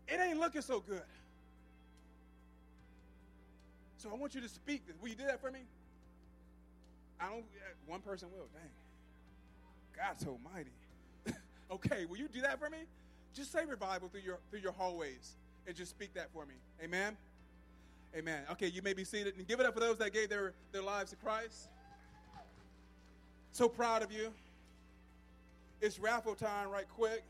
it 0.07 0.21
ain't 0.21 0.39
looking 0.39 0.61
so 0.61 0.79
good. 0.79 1.01
So 3.97 4.09
I 4.09 4.15
want 4.15 4.35
you 4.35 4.41
to 4.41 4.47
speak 4.47 4.87
this. 4.87 4.95
Will 5.01 5.09
you 5.09 5.15
do 5.15 5.25
that 5.25 5.41
for 5.41 5.51
me? 5.51 5.59
I 7.19 7.29
don't. 7.29 7.45
One 7.85 8.01
person 8.01 8.29
will. 8.31 8.47
Dang. 8.53 8.71
God's 9.95 10.25
almighty. 10.25 10.71
okay, 11.71 12.05
will 12.05 12.17
you 12.17 12.27
do 12.27 12.41
that 12.41 12.59
for 12.59 12.69
me? 12.69 12.79
Just 13.33 13.51
say 13.51 13.65
revival 13.65 14.09
through 14.09 14.21
your 14.21 14.37
through 14.49 14.59
your 14.59 14.71
hallways 14.71 15.35
and 15.67 15.75
just 15.75 15.91
speak 15.91 16.13
that 16.13 16.31
for 16.31 16.45
me. 16.45 16.55
Amen. 16.83 17.17
Amen. 18.15 18.43
Okay, 18.51 18.67
you 18.67 18.81
may 18.81 18.93
be 18.93 19.03
seated 19.03 19.35
and 19.37 19.47
give 19.47 19.59
it 19.59 19.65
up 19.65 19.73
for 19.73 19.79
those 19.79 19.97
that 19.97 20.13
gave 20.13 20.29
their, 20.29 20.53
their 20.71 20.81
lives 20.81 21.11
to 21.11 21.17
Christ. 21.17 21.69
So 23.51 23.67
proud 23.67 24.01
of 24.01 24.11
you. 24.11 24.31
It's 25.81 25.99
raffle 25.99 26.35
time 26.35 26.69
right 26.69 26.87
quick. 26.95 27.23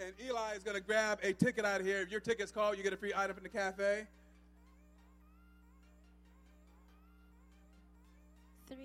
And 0.00 0.12
Eli 0.26 0.54
is 0.54 0.62
going 0.62 0.76
to 0.76 0.82
grab 0.82 1.18
a 1.22 1.32
ticket 1.32 1.64
out 1.64 1.80
of 1.80 1.86
here. 1.86 2.00
If 2.00 2.10
your 2.10 2.20
ticket's 2.20 2.50
called, 2.50 2.76
you 2.76 2.82
get 2.82 2.92
a 2.92 2.96
free 2.96 3.12
item 3.14 3.34
from 3.34 3.42
the 3.42 3.48
cafe. 3.48 4.06
three. 8.74 8.82